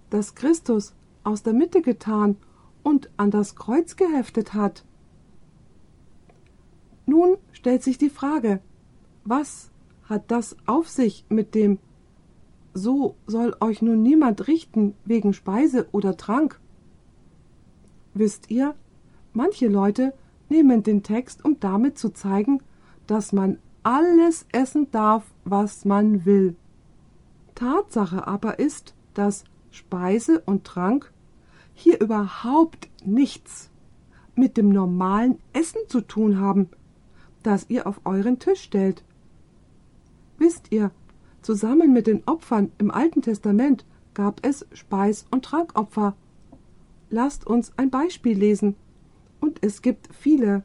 [0.10, 2.38] das Christus aus der Mitte getan
[2.86, 4.86] und an das Kreuz geheftet hat.
[7.08, 8.62] Nun stellt sich die Frage,
[9.24, 9.72] was
[10.04, 11.80] hat das auf sich mit dem
[12.76, 16.60] So soll euch nun niemand richten wegen Speise oder Trank?
[18.14, 18.76] Wisst ihr,
[19.34, 20.14] manche Leute
[20.50, 22.62] nehmen den Text, um damit zu zeigen,
[23.08, 26.56] dass man alles essen darf, was man will.
[27.56, 31.12] Tatsache aber ist, dass Speise und Trank
[31.76, 33.70] hier überhaupt nichts
[34.34, 36.70] mit dem normalen Essen zu tun haben,
[37.44, 39.04] das ihr auf euren Tisch stellt.
[40.38, 40.92] Wisst ihr,
[41.42, 46.16] zusammen mit den Opfern im Alten Testament gab es Speis- und Trankopfer.
[47.10, 48.76] Lasst uns ein Beispiel lesen.
[49.40, 50.64] Und es gibt viele.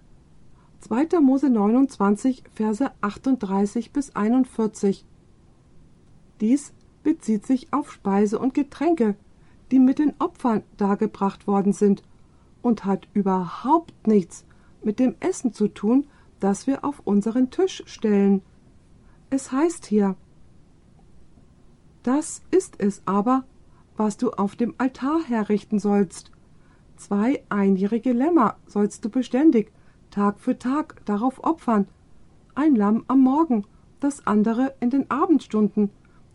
[0.81, 1.21] 2.
[1.21, 5.05] Mose 29, Verse 38 bis 41.
[6.41, 9.17] Dies bezieht sich auf Speise und Getränke,
[9.71, 12.03] die mit den Opfern dargebracht worden sind,
[12.63, 14.45] und hat überhaupt nichts
[14.83, 16.07] mit dem Essen zu tun,
[16.41, 18.43] das wir auf unseren Tisch stellen.
[19.31, 20.17] Es heißt hier
[22.03, 23.45] Das ist es aber,
[23.97, 26.31] was du auf dem Altar herrichten sollst.
[26.97, 29.73] Zwei einjährige Lämmer sollst du beständig,
[30.11, 31.87] Tag für Tag, darauf opfern.
[32.55, 33.65] Ein Lamm am Morgen,
[34.01, 35.91] das andere in den Abendstunden,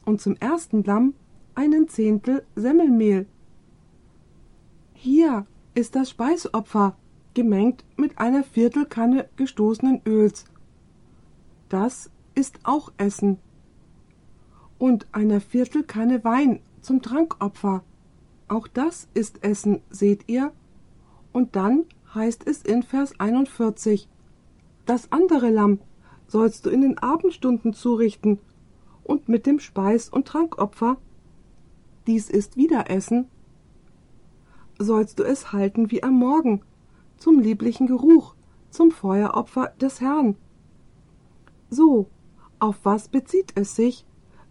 [0.05, 1.13] und zum ersten Lamm
[1.55, 3.25] einen Zehntel Semmelmehl.
[4.93, 6.95] Hier ist das Speisopfer,
[7.33, 10.45] gemengt mit einer Viertelkanne gestoßenen Öls.
[11.69, 13.37] Das ist auch Essen.
[14.77, 17.83] Und einer Viertelkanne Wein zum Trankopfer.
[18.47, 20.51] Auch das ist Essen, seht ihr?
[21.31, 24.07] Und dann heißt es in Vers 41,
[24.85, 25.79] das andere Lamm
[26.27, 28.39] sollst du in den Abendstunden zurichten
[29.03, 30.97] und mit dem Speis- und Trankopfer,
[32.07, 33.27] dies ist wieder Essen,
[34.77, 36.61] sollst du es halten wie am Morgen,
[37.17, 38.35] zum lieblichen Geruch,
[38.69, 40.35] zum Feueropfer des Herrn.
[41.69, 42.07] So,
[42.59, 44.05] auf was bezieht es sich,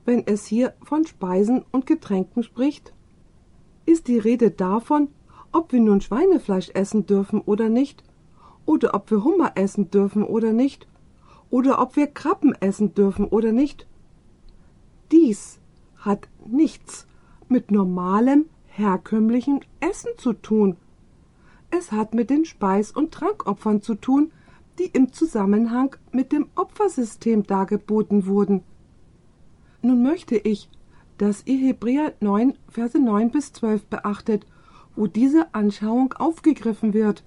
[0.04, 2.94] wenn es hier von Speisen und Getränken spricht?
[3.86, 5.08] Ist die Rede davon,
[5.52, 8.02] ob wir nun Schweinefleisch essen dürfen oder nicht,
[8.66, 10.88] oder ob wir Hummer essen dürfen oder nicht,
[11.50, 13.86] oder ob wir Krabben essen dürfen oder nicht?
[15.12, 15.60] Dies
[15.96, 17.06] hat nichts
[17.54, 20.76] mit normalem herkömmlichen Essen zu tun.
[21.70, 24.32] Es hat mit den Speis- und Trankopfern zu tun,
[24.80, 28.64] die im Zusammenhang mit dem Opfersystem dargeboten wurden.
[29.82, 30.68] Nun möchte ich,
[31.16, 34.48] dass ihr Hebräer 9, Verse 9 bis 12 beachtet,
[34.96, 37.22] wo diese Anschauung aufgegriffen wird.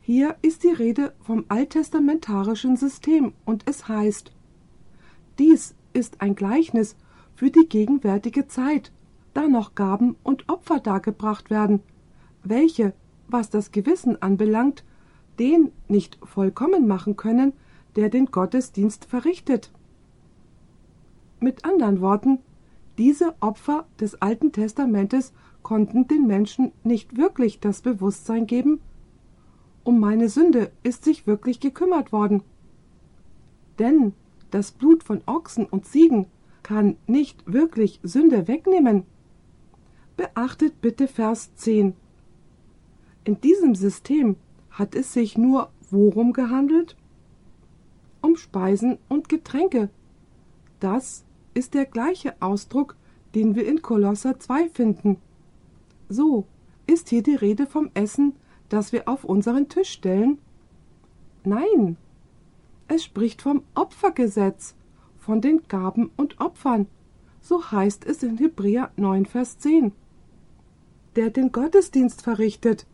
[0.00, 4.32] Hier ist die Rede vom alttestamentarischen System und es heißt,
[5.38, 6.96] dies ist ein Gleichnis
[7.36, 8.90] für die gegenwärtige Zeit,
[9.34, 11.80] da noch Gaben und Opfer dargebracht werden,
[12.42, 12.94] welche,
[13.28, 14.84] was das Gewissen anbelangt,
[15.38, 17.52] den nicht vollkommen machen können,
[17.96, 19.70] der den Gottesdienst verrichtet.
[21.40, 22.38] Mit anderen Worten,
[22.96, 25.32] diese Opfer des Alten Testamentes
[25.62, 28.80] konnten den Menschen nicht wirklich das Bewusstsein geben,
[29.82, 32.42] um meine Sünde ist sich wirklich gekümmert worden.
[33.78, 34.14] Denn
[34.50, 36.26] das Blut von Ochsen und Ziegen
[36.62, 39.04] kann nicht wirklich Sünde wegnehmen.
[40.16, 41.94] Beachtet bitte Vers 10.
[43.24, 44.36] In diesem System
[44.70, 46.96] hat es sich nur worum gehandelt?
[48.20, 49.90] Um Speisen und Getränke.
[50.78, 52.96] Das ist der gleiche Ausdruck,
[53.34, 55.16] den wir in Kolosser 2 finden.
[56.08, 56.44] So,
[56.86, 58.34] ist hier die Rede vom Essen,
[58.68, 60.38] das wir auf unseren Tisch stellen?
[61.42, 61.96] Nein,
[62.86, 64.74] es spricht vom Opfergesetz,
[65.18, 66.86] von den Gaben und Opfern.
[67.40, 69.92] So heißt es in Hebräer 9, Vers 10.
[71.16, 72.86] Der den Gottesdienst verrichtet,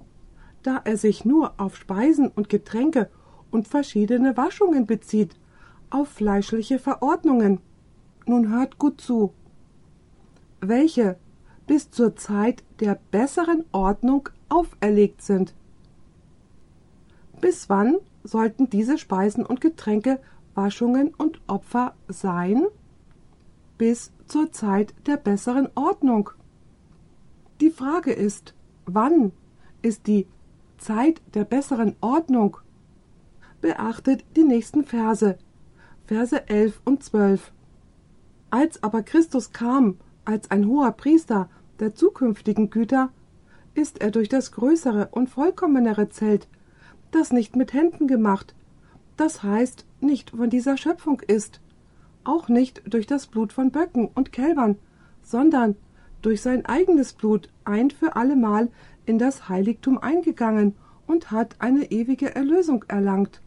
[0.63, 3.11] da er sich nur auf Speisen und Getränke
[3.51, 5.35] und verschiedene Waschungen bezieht,
[5.89, 7.61] auf fleischliche Verordnungen.
[8.27, 9.33] Nun hört gut zu.
[10.61, 11.17] Welche
[11.67, 15.55] bis zur Zeit der besseren Ordnung auferlegt sind.
[17.41, 20.21] Bis wann sollten diese Speisen und Getränke,
[20.55, 22.67] Waschungen und Opfer sein?
[23.79, 26.31] Bis zur Zeit der besseren Ordnung.
[27.61, 28.55] Die Frage ist,
[28.87, 29.33] wann
[29.83, 30.27] ist die
[30.79, 32.57] Zeit der besseren Ordnung?
[33.61, 35.37] Beachtet die nächsten Verse,
[36.07, 37.53] Verse 11 und 12.
[38.49, 41.51] Als aber Christus kam, als ein hoher Priester
[41.81, 43.11] der zukünftigen Güter,
[43.75, 46.49] ist er durch das größere und vollkommenere Zelt
[47.11, 48.55] das nicht mit Händen gemacht,
[49.19, 51.61] das heißt nicht von dieser Schöpfung ist,
[52.25, 54.79] auch nicht durch das Blut von Böcken und Kälbern,
[55.23, 55.77] sondern
[56.23, 58.69] durch sein eigenes Blut ein für allemal
[59.07, 60.75] in das Heiligtum eingegangen
[61.07, 63.41] und hat eine ewige Erlösung erlangt.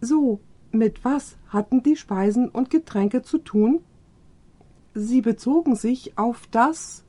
[0.00, 0.40] So,
[0.72, 3.80] mit was hatten die Speisen und Getränke zu tun?
[4.94, 7.04] Sie bezogen sich auf das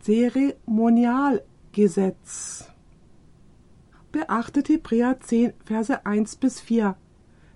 [0.00, 2.72] Zeremonialgesetz
[4.12, 6.94] beachtet Hebräer 10, Verse 1 bis 4.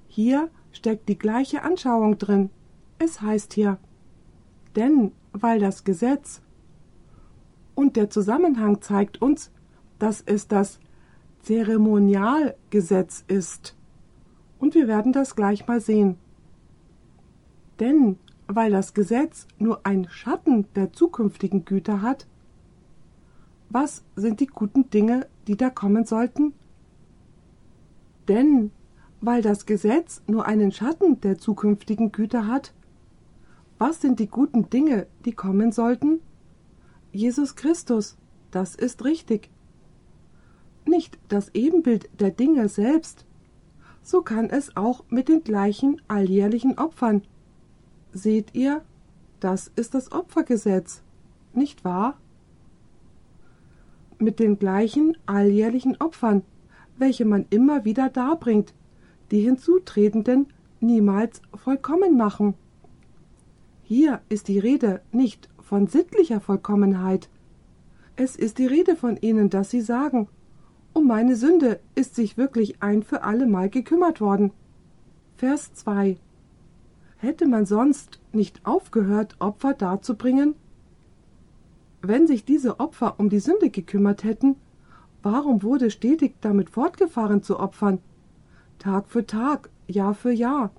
[0.09, 2.51] Hier steckt die gleiche Anschauung drin.
[2.99, 3.79] Es heißt hier,
[4.75, 5.13] denn
[5.43, 6.43] weil das Gesetz
[7.75, 9.51] und der Zusammenhang zeigt uns,
[9.99, 10.81] dass es das
[11.43, 13.77] Zeremonialgesetz ist.
[14.59, 16.17] Und wir werden das gleich mal sehen.
[17.79, 18.19] Denn
[18.49, 22.27] weil das Gesetz nur ein Schatten der zukünftigen Güter hat,
[23.69, 26.55] was sind die guten Dinge, die da kommen sollten?
[28.29, 28.71] Denn
[29.21, 32.73] weil das Gesetz nur einen Schatten der zukünftigen Güter hat,
[33.79, 36.21] was sind die guten Dinge, die kommen sollten?
[37.13, 38.17] Jesus Christus,
[38.51, 39.51] das ist richtig.
[40.87, 43.25] Nicht das Ebenbild der Dinge selbst,
[44.03, 47.23] so kann es auch mit den gleichen alljährlichen Opfern.
[48.13, 48.83] Seht ihr,
[49.41, 51.03] das ist das Opfergesetz,
[51.53, 52.19] nicht wahr?
[54.19, 56.43] mit den gleichen alljährlichen Opfern,
[56.97, 58.75] welche man immer wieder darbringt,
[59.31, 60.47] die Hinzutretenden
[60.81, 62.55] niemals vollkommen machen.
[63.89, 67.31] Hier ist die Rede nicht von sittlicher Vollkommenheit.
[68.17, 70.27] Es ist die Rede von ihnen, dass sie sagen,
[70.93, 74.51] um meine Sünde ist sich wirklich ein für allemal gekümmert worden.
[75.37, 76.17] Vers 2
[77.19, 80.57] Hätte man sonst nicht aufgehört, Opfer darzubringen,
[82.03, 84.57] wenn sich diese Opfer um die Sünde gekümmert hätten,
[85.23, 88.01] warum wurde stetig damit fortgefahren zu opfern?
[88.81, 90.73] Tag für Tag, Jahr für Jahr.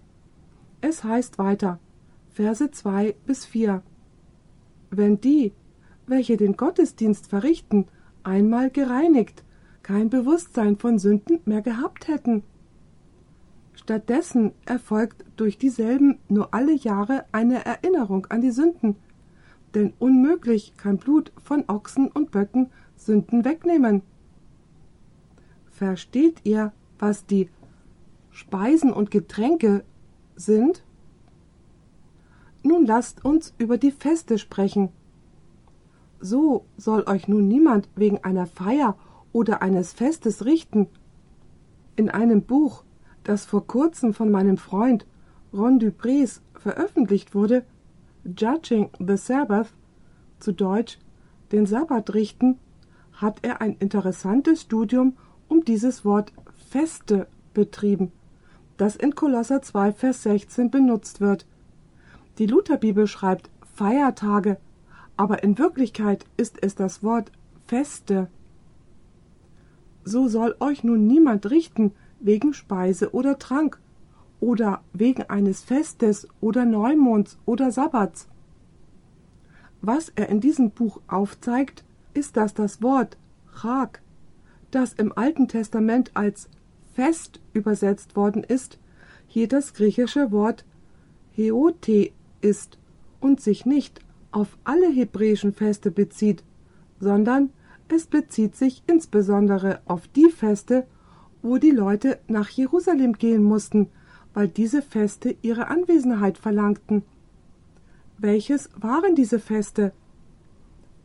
[0.82, 1.80] Es heißt weiter,
[2.38, 3.82] Verse 2 bis 4.
[4.92, 5.54] Wenn die,
[6.06, 7.88] welche den Gottesdienst verrichten,
[8.22, 9.44] einmal gereinigt,
[9.82, 12.44] kein Bewusstsein von Sünden mehr gehabt hätten.
[13.74, 18.98] Stattdessen erfolgt durch dieselben nur alle Jahre eine Erinnerung an die Sünden,
[19.74, 24.04] denn unmöglich kann Blut von Ochsen und Böcken Sünden wegnehmen.
[25.72, 27.50] Versteht ihr, was die
[28.30, 29.84] Speisen und Getränke
[30.36, 30.84] sind?
[32.68, 34.90] Nun lasst uns über die Feste sprechen.
[36.20, 38.98] So soll euch nun niemand wegen einer Feier
[39.32, 40.88] oder eines Festes richten.
[41.96, 42.84] In einem Buch,
[43.24, 45.06] das vor kurzem von meinem Freund
[45.54, 47.64] Ron Duprés veröffentlicht wurde,
[48.26, 49.70] Judging the Sabbath,
[50.40, 51.00] zu Deutsch
[51.54, 52.60] den Sabbat richten,
[53.14, 55.16] hat er ein interessantes Studium
[55.48, 56.34] um dieses Wort
[56.70, 58.12] Feste betrieben,
[58.76, 61.46] das in Kolosser 2, Vers 16 benutzt wird.
[62.38, 64.58] Die Lutherbibel schreibt Feiertage,
[65.16, 67.32] aber in Wirklichkeit ist es das Wort
[67.66, 68.30] Feste.
[70.04, 73.80] So soll euch nun niemand richten wegen Speise oder Trank,
[74.40, 78.28] oder wegen eines Festes oder Neumonds oder Sabbats.
[79.82, 81.84] Was er in diesem Buch aufzeigt,
[82.14, 83.18] ist, dass das Wort
[83.62, 84.02] Chag,
[84.72, 86.50] das im Alten Testament als
[86.94, 88.80] Fest übersetzt worden ist,
[89.28, 90.66] hier das griechische Wort
[91.36, 92.12] Heote
[92.42, 92.78] ist
[93.20, 94.00] und sich nicht
[94.32, 96.44] auf alle hebräischen Feste bezieht,
[97.00, 97.50] sondern
[97.90, 100.86] es bezieht sich insbesondere auf die Feste,
[101.42, 103.90] wo die Leute nach Jerusalem gehen mussten,
[104.34, 107.04] weil diese Feste ihre Anwesenheit verlangten.
[108.20, 109.94] welches waren diese Feste?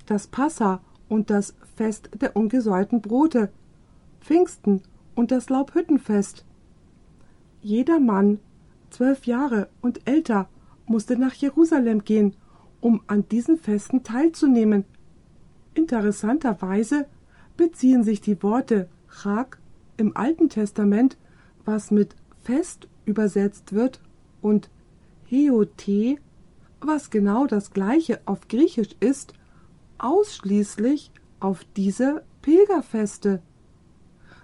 [0.07, 3.51] Das Passa und das Fest der ungesäuerten Brote,
[4.21, 4.83] Pfingsten
[5.15, 6.45] und das Laubhüttenfest.
[7.61, 8.41] Jeder Mann,
[8.91, 10.49] zwölf Jahre und älter,
[10.87, 12.37] musste nach Jerusalem gehen,
[12.81, 14.85] um an diesen Festen teilzunehmen.
[15.75, 17.07] Interessanterweise
[17.57, 19.59] beziehen sich die Worte Chag
[19.97, 21.17] im Alten Testament,
[21.65, 24.01] was mit Fest übersetzt wird,
[24.41, 24.71] und
[25.31, 26.17] Heote,
[26.81, 29.33] was genau das gleiche auf Griechisch ist,
[29.99, 33.41] ausschließlich auf diese Pilgerfeste.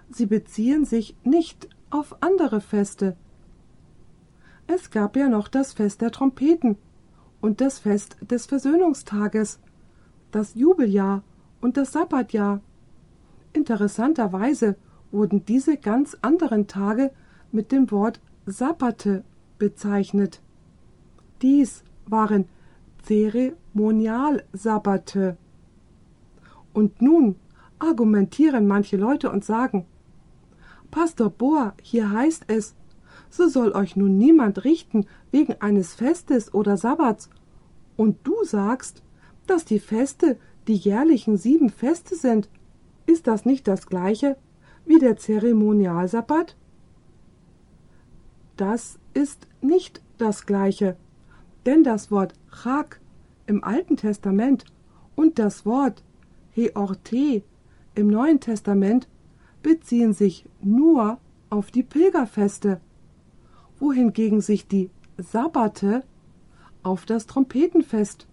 [0.09, 3.17] Sie beziehen sich nicht auf andere Feste.
[4.71, 6.77] Es gab ja noch das Fest der Trompeten
[7.41, 9.59] und das Fest des Versöhnungstages,
[10.29, 11.23] das Jubeljahr
[11.59, 12.61] und das Sabbatjahr.
[13.51, 14.75] Interessanterweise
[15.11, 17.09] wurden diese ganz anderen Tage
[17.51, 19.23] mit dem Wort Sabbate
[19.57, 20.39] bezeichnet.
[21.41, 22.45] Dies waren
[23.01, 25.35] Zeremonialsabbate.
[26.73, 27.37] Und nun
[27.79, 29.87] argumentieren manche Leute und sagen,
[30.91, 32.75] Pastor Bohr, hier heißt es,
[33.29, 37.29] so soll euch nun niemand richten wegen eines Festes oder Sabbats.
[37.95, 39.03] Und du sagst,
[39.47, 42.49] dass die Feste die jährlichen sieben Feste sind.
[43.05, 44.37] Ist das nicht das gleiche
[44.85, 46.55] wie der Zeremonialsabbat?
[48.57, 50.95] Das ist nicht das gleiche,
[51.65, 52.99] denn das Wort Chag
[53.47, 54.65] im Alten Testament
[55.15, 56.03] und das Wort
[56.55, 57.41] Heorte
[57.95, 59.07] im Neuen Testament
[59.63, 61.17] beziehen sich nur
[61.49, 62.79] auf die Pilgerfeste,
[63.79, 66.03] wohingegen sich die Sabbate
[66.83, 68.27] auf das Trompetenfest,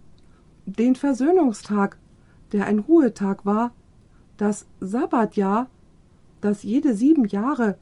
[0.65, 1.97] den Versöhnungstag,
[2.51, 3.71] der ein Ruhetag war,
[4.37, 5.69] das Sabbatjahr,
[6.41, 7.77] das jede sieben Jahre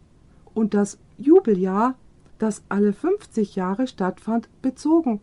[0.53, 1.95] und das Jubeljahr,
[2.37, 5.21] das alle fünfzig Jahre stattfand, bezogen.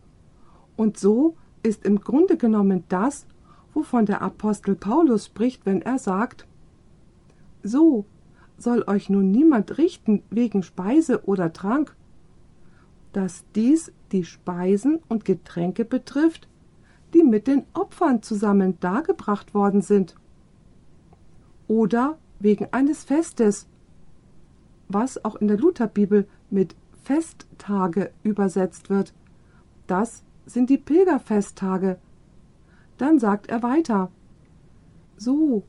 [0.75, 3.25] Und so ist im Grunde genommen das,
[3.73, 6.47] wovon der Apostel Paulus spricht, wenn er sagt,
[7.63, 8.05] so
[8.57, 11.95] soll euch nun niemand richten wegen Speise oder Trank,
[13.13, 16.47] dass dies die Speisen und Getränke betrifft,
[17.13, 20.15] die mit den Opfern zusammen dargebracht worden sind.
[21.67, 23.67] Oder wegen eines Festes,
[24.89, 29.13] was auch in der Lutherbibel mit Festtage übersetzt wird.
[29.87, 31.97] Das sind die Pilgerfesttage.
[32.97, 34.11] Dann sagt er weiter
[35.17, 35.63] So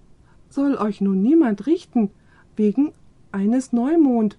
[0.48, 2.10] soll euch nun niemand richten
[2.56, 2.92] wegen
[3.32, 4.38] eines Neumond.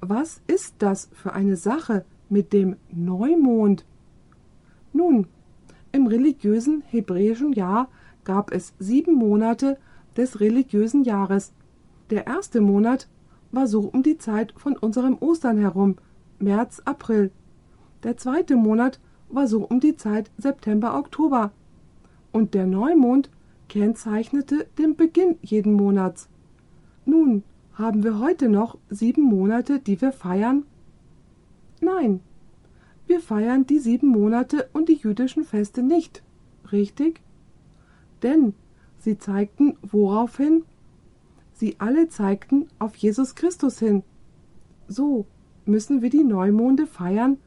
[0.00, 3.84] Was ist das für eine Sache mit dem Neumond?
[4.92, 5.26] Nun,
[5.90, 7.88] im religiösen hebräischen Jahr
[8.24, 9.76] gab es sieben Monate
[10.16, 11.52] des religiösen Jahres.
[12.10, 13.08] Der erste Monat
[13.50, 15.96] war so um die Zeit von unserem Ostern herum,
[16.38, 17.32] März, April.
[18.04, 21.50] Der zweite Monat war so um die Zeit September, Oktober.
[22.30, 23.30] Und der Neumond
[23.68, 26.28] kennzeichnete den Beginn jeden Monats.
[27.04, 27.42] Nun,
[27.78, 30.64] haben wir heute noch sieben Monate, die wir feiern?
[31.80, 32.20] Nein,
[33.06, 36.24] wir feiern die sieben Monate und die jüdischen Feste nicht,
[36.72, 37.20] richtig?
[38.24, 38.54] Denn
[38.98, 40.64] sie zeigten worauf hin?
[41.52, 44.02] Sie alle zeigten auf Jesus Christus hin.
[44.88, 45.26] So
[45.64, 47.38] müssen wir die Neumonde feiern,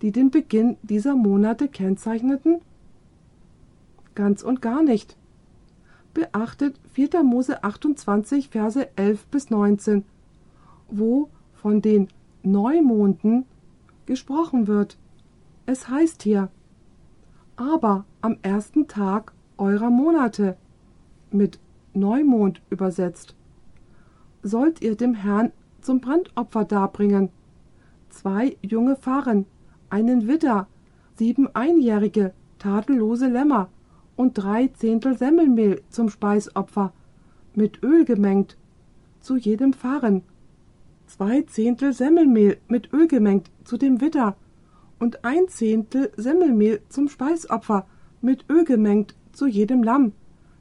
[0.00, 2.60] die den Beginn dieser Monate kennzeichneten?
[4.14, 5.16] Ganz und gar nicht.
[6.14, 7.24] Beachtet 4.
[7.24, 10.04] Mose 28, Verse 11 bis 19,
[10.88, 12.06] wo von den
[12.44, 13.46] Neumonden
[14.06, 14.96] gesprochen wird.
[15.66, 16.50] Es heißt hier,
[17.56, 20.56] aber am ersten Tag eurer Monate,
[21.32, 21.58] mit
[21.94, 23.34] Neumond übersetzt,
[24.44, 27.30] sollt ihr dem Herrn zum Brandopfer darbringen.
[28.10, 29.46] Zwei junge Farren,
[29.90, 30.68] einen Widder,
[31.16, 33.68] sieben einjährige, tadellose Lämmer
[34.16, 36.92] und drei Zehntel Semmelmehl zum Speisopfer,
[37.54, 38.56] mit Öl gemengt,
[39.20, 40.22] zu jedem Farren.
[41.06, 44.36] Zwei Zehntel Semmelmehl mit Öl gemengt zu dem Widder
[44.98, 47.86] und ein Zehntel Semmelmehl zum Speisopfer,
[48.20, 50.12] mit Öl gemengt zu jedem Lamm.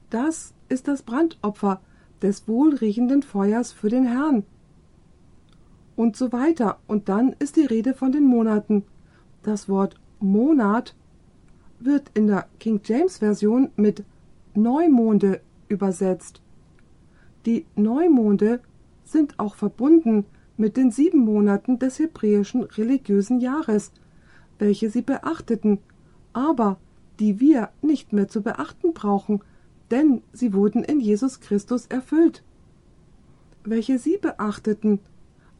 [0.10, 1.82] Das ist das Brandopfer
[2.22, 4.43] des wohlriechenden Feuers für den Herrn.
[5.95, 6.80] Und so weiter.
[6.88, 8.84] Und dann ist die Rede von den Monaten.
[9.43, 10.95] Das Wort Monat
[11.86, 14.04] wird in der King James Version mit
[14.54, 16.42] Neumonde übersetzt.
[17.46, 18.60] Die Neumonde
[19.04, 20.26] sind auch verbunden
[20.58, 23.92] mit den sieben Monaten des hebräischen religiösen Jahres,
[24.60, 25.80] welche sie beachteten,
[26.32, 26.78] aber
[27.20, 29.42] die wir nicht mehr zu beachten brauchen,
[29.92, 32.44] denn sie wurden in Jesus Christus erfüllt.
[33.64, 35.00] Welche sie beachteten,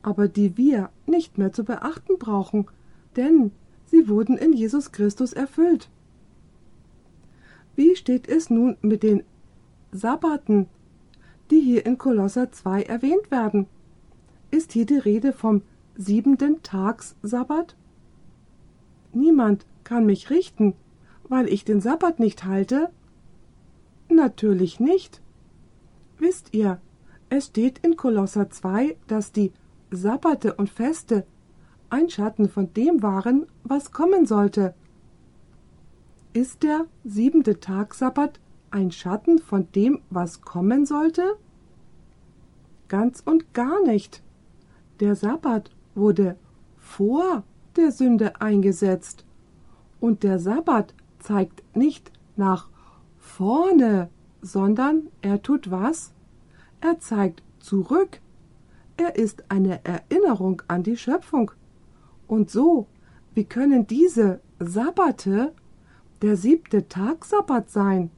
[0.02, 2.68] aber die wir nicht mehr zu beachten brauchen,
[3.16, 3.52] denn
[3.94, 5.88] Sie wurden in Jesus Christus erfüllt.
[7.76, 9.24] Wie steht es nun mit den
[9.92, 10.68] Sabbaten,
[11.50, 13.68] die hier in Kolosser 2 erwähnt werden?
[14.52, 15.64] Ist hier die Rede vom
[15.96, 17.76] siebenten Tags-Sabbat?
[19.12, 20.76] Niemand kann mich richten,
[21.28, 22.90] weil ich den Sabbat nicht halte?
[24.10, 25.22] Natürlich nicht.
[26.20, 26.80] Wisst ihr,
[27.30, 29.52] es steht in Kolosser 2, dass die
[29.90, 31.26] Sabbate und Feste
[31.90, 34.76] ein Schatten von dem waren, was kommen sollte.
[36.34, 38.40] Ist der siebente Tag Sabbat
[38.72, 41.38] ein Schatten von dem, was kommen sollte?
[42.88, 44.24] Ganz und gar nicht.
[45.00, 46.36] Der Sabbat wurde
[46.76, 47.44] vor
[47.76, 49.26] der Sünde eingesetzt.
[50.00, 52.68] Und der Sabbat zeigt nicht nach
[53.20, 54.10] vorne,
[54.42, 56.14] sondern er tut was?
[56.82, 58.22] Er zeigt zurück.
[58.98, 61.52] Er ist eine Erinnerung an die Schöpfung.
[62.28, 62.88] Und so,
[63.36, 65.54] wie können diese Sabbate
[66.24, 68.10] der siebte Tag Sabbat sein?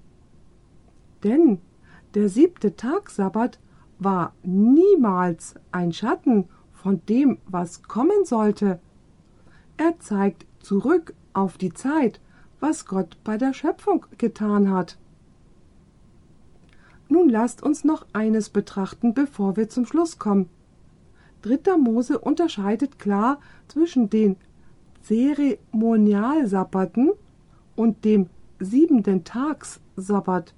[1.23, 1.59] Denn
[2.13, 3.57] der siebte Tag Sabbat
[3.97, 8.79] war niemals ein Schatten von dem, was kommen sollte.
[9.77, 12.21] Er zeigt zurück auf die Zeit,
[12.59, 14.99] was Gott bei der Schöpfung getan hat.
[17.09, 20.47] Nun lasst uns noch eines betrachten, bevor wir zum Schluss kommen.
[21.41, 24.35] Dritter Mose unterscheidet klar zwischen den
[25.01, 27.13] Zeremonialsabbaten
[27.75, 30.53] und dem siebenten Tags-Sabbat.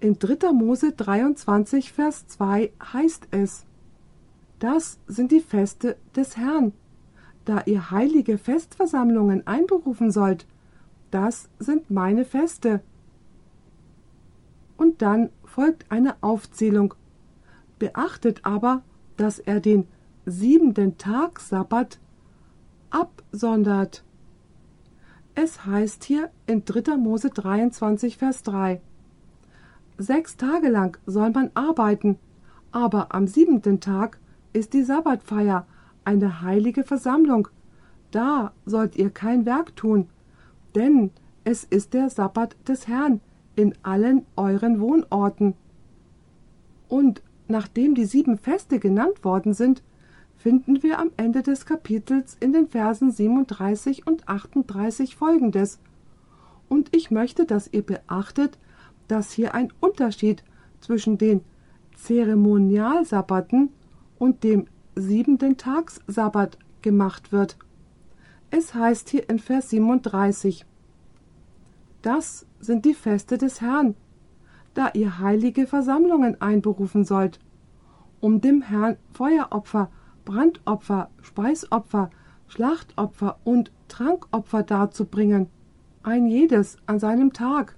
[0.00, 0.52] In 3.
[0.52, 3.64] Mose 23, Vers 2 heißt es:
[4.58, 6.72] Das sind die Feste des Herrn,
[7.44, 10.46] da ihr heilige Festversammlungen einberufen sollt.
[11.10, 12.80] Das sind meine Feste.
[14.76, 16.94] Und dann folgt eine Aufzählung.
[17.78, 18.82] Beachtet aber,
[19.16, 19.86] dass er den
[20.26, 22.00] siebenten Tag Sabbat
[22.90, 24.04] absondert.
[25.34, 26.96] Es heißt hier in 3.
[26.96, 28.80] Mose 23, Vers 3.
[29.98, 32.18] Sechs Tage lang soll man arbeiten,
[32.70, 34.18] aber am siebenten Tag
[34.52, 35.66] ist die Sabbatfeier,
[36.04, 37.48] eine heilige Versammlung.
[38.10, 40.08] Da sollt ihr kein Werk tun,
[40.74, 41.10] denn
[41.44, 43.20] es ist der Sabbat des Herrn
[43.56, 45.54] in allen euren Wohnorten.
[46.88, 47.22] Und
[47.52, 49.82] Nachdem die sieben Feste genannt worden sind,
[50.42, 55.78] finden wir am Ende des Kapitels in den Versen 37 und 38 folgendes.
[56.68, 58.58] Und ich möchte, dass ihr beachtet,
[59.06, 60.42] dass hier ein Unterschied
[60.80, 61.42] zwischen den
[61.94, 63.70] Zeremonialsabbaten
[64.18, 64.66] und dem
[64.96, 67.56] siebenten Tagssabbat gemacht wird.
[68.50, 70.66] Es heißt hier in Vers 37,
[72.02, 73.94] Das sind die Feste des Herrn,
[74.74, 77.38] da ihr heilige Versammlungen einberufen sollt,
[78.18, 79.88] um dem Herrn Feueropfer,
[80.24, 82.10] Brandopfer, Speisopfer,
[82.48, 85.48] Schlachtopfer und Trankopfer darzubringen,
[86.02, 87.76] ein jedes an seinem Tag.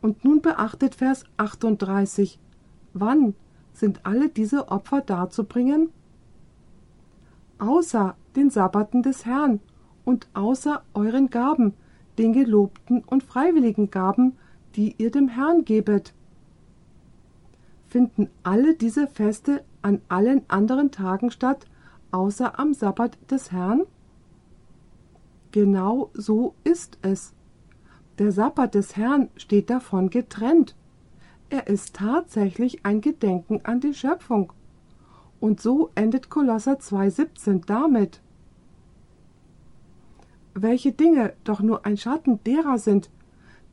[0.00, 2.38] Und nun beachtet Vers 38.
[2.92, 3.34] Wann
[3.72, 5.90] sind alle diese Opfer darzubringen?
[7.58, 9.60] Außer den Sabbaten des Herrn
[10.04, 11.74] und außer euren Gaben,
[12.18, 14.36] den gelobten und freiwilligen Gaben,
[14.76, 16.14] die ihr dem Herrn gebet.
[17.88, 21.66] Finden alle diese Feste an allen anderen Tagen statt,
[22.10, 23.84] außer am Sabbat des Herrn?
[25.52, 27.32] Genau so ist es.
[28.18, 30.76] Der Sabbat des Herrn steht davon getrennt.
[31.48, 34.52] Er ist tatsächlich ein Gedenken an die Schöpfung.
[35.40, 38.20] Und so endet Kolosser 2,17 damit.
[40.54, 43.08] Welche Dinge doch nur ein Schatten derer sind,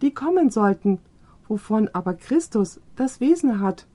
[0.02, 1.00] die kommen sollten,
[1.48, 3.88] wovon aber Christus das Wesen hat.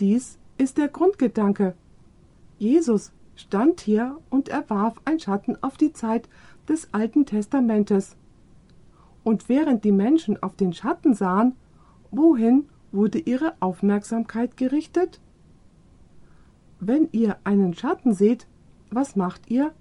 [0.00, 1.74] Dies ist der Grundgedanke.
[2.58, 6.28] Jesus stand hier und er warf ein Schatten auf die Zeit
[6.68, 8.16] des Alten Testamentes.
[9.24, 11.54] Und während die Menschen auf den Schatten sahen,
[12.10, 15.20] wohin wurde ihre Aufmerksamkeit gerichtet?
[16.78, 18.46] Wenn ihr einen Schatten seht,
[18.90, 19.72] was macht ihr?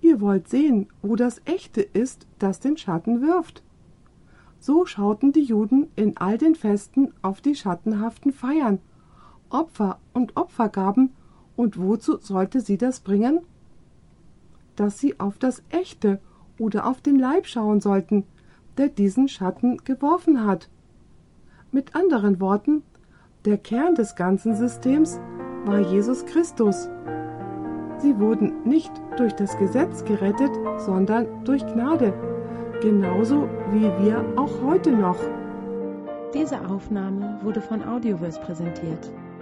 [0.00, 3.62] Ihr wollt sehen, wo das Echte ist, das den Schatten wirft.
[4.58, 8.80] So schauten die Juden in all den Festen auf die schattenhaften Feiern,
[9.52, 11.12] Opfer und Opfergaben,
[11.54, 13.40] und wozu sollte sie das bringen?
[14.74, 16.18] Dass sie auf das Echte
[16.58, 18.24] oder auf den Leib schauen sollten,
[18.78, 20.68] der diesen Schatten geworfen hat.
[21.70, 22.82] Mit anderen Worten,
[23.44, 25.20] der Kern des ganzen Systems
[25.64, 26.88] war Jesus Christus.
[27.98, 32.12] Sie wurden nicht durch das Gesetz gerettet, sondern durch Gnade,
[32.80, 35.18] genauso wie wir auch heute noch.
[36.34, 39.12] Diese Aufnahme wurde von Audioverse präsentiert,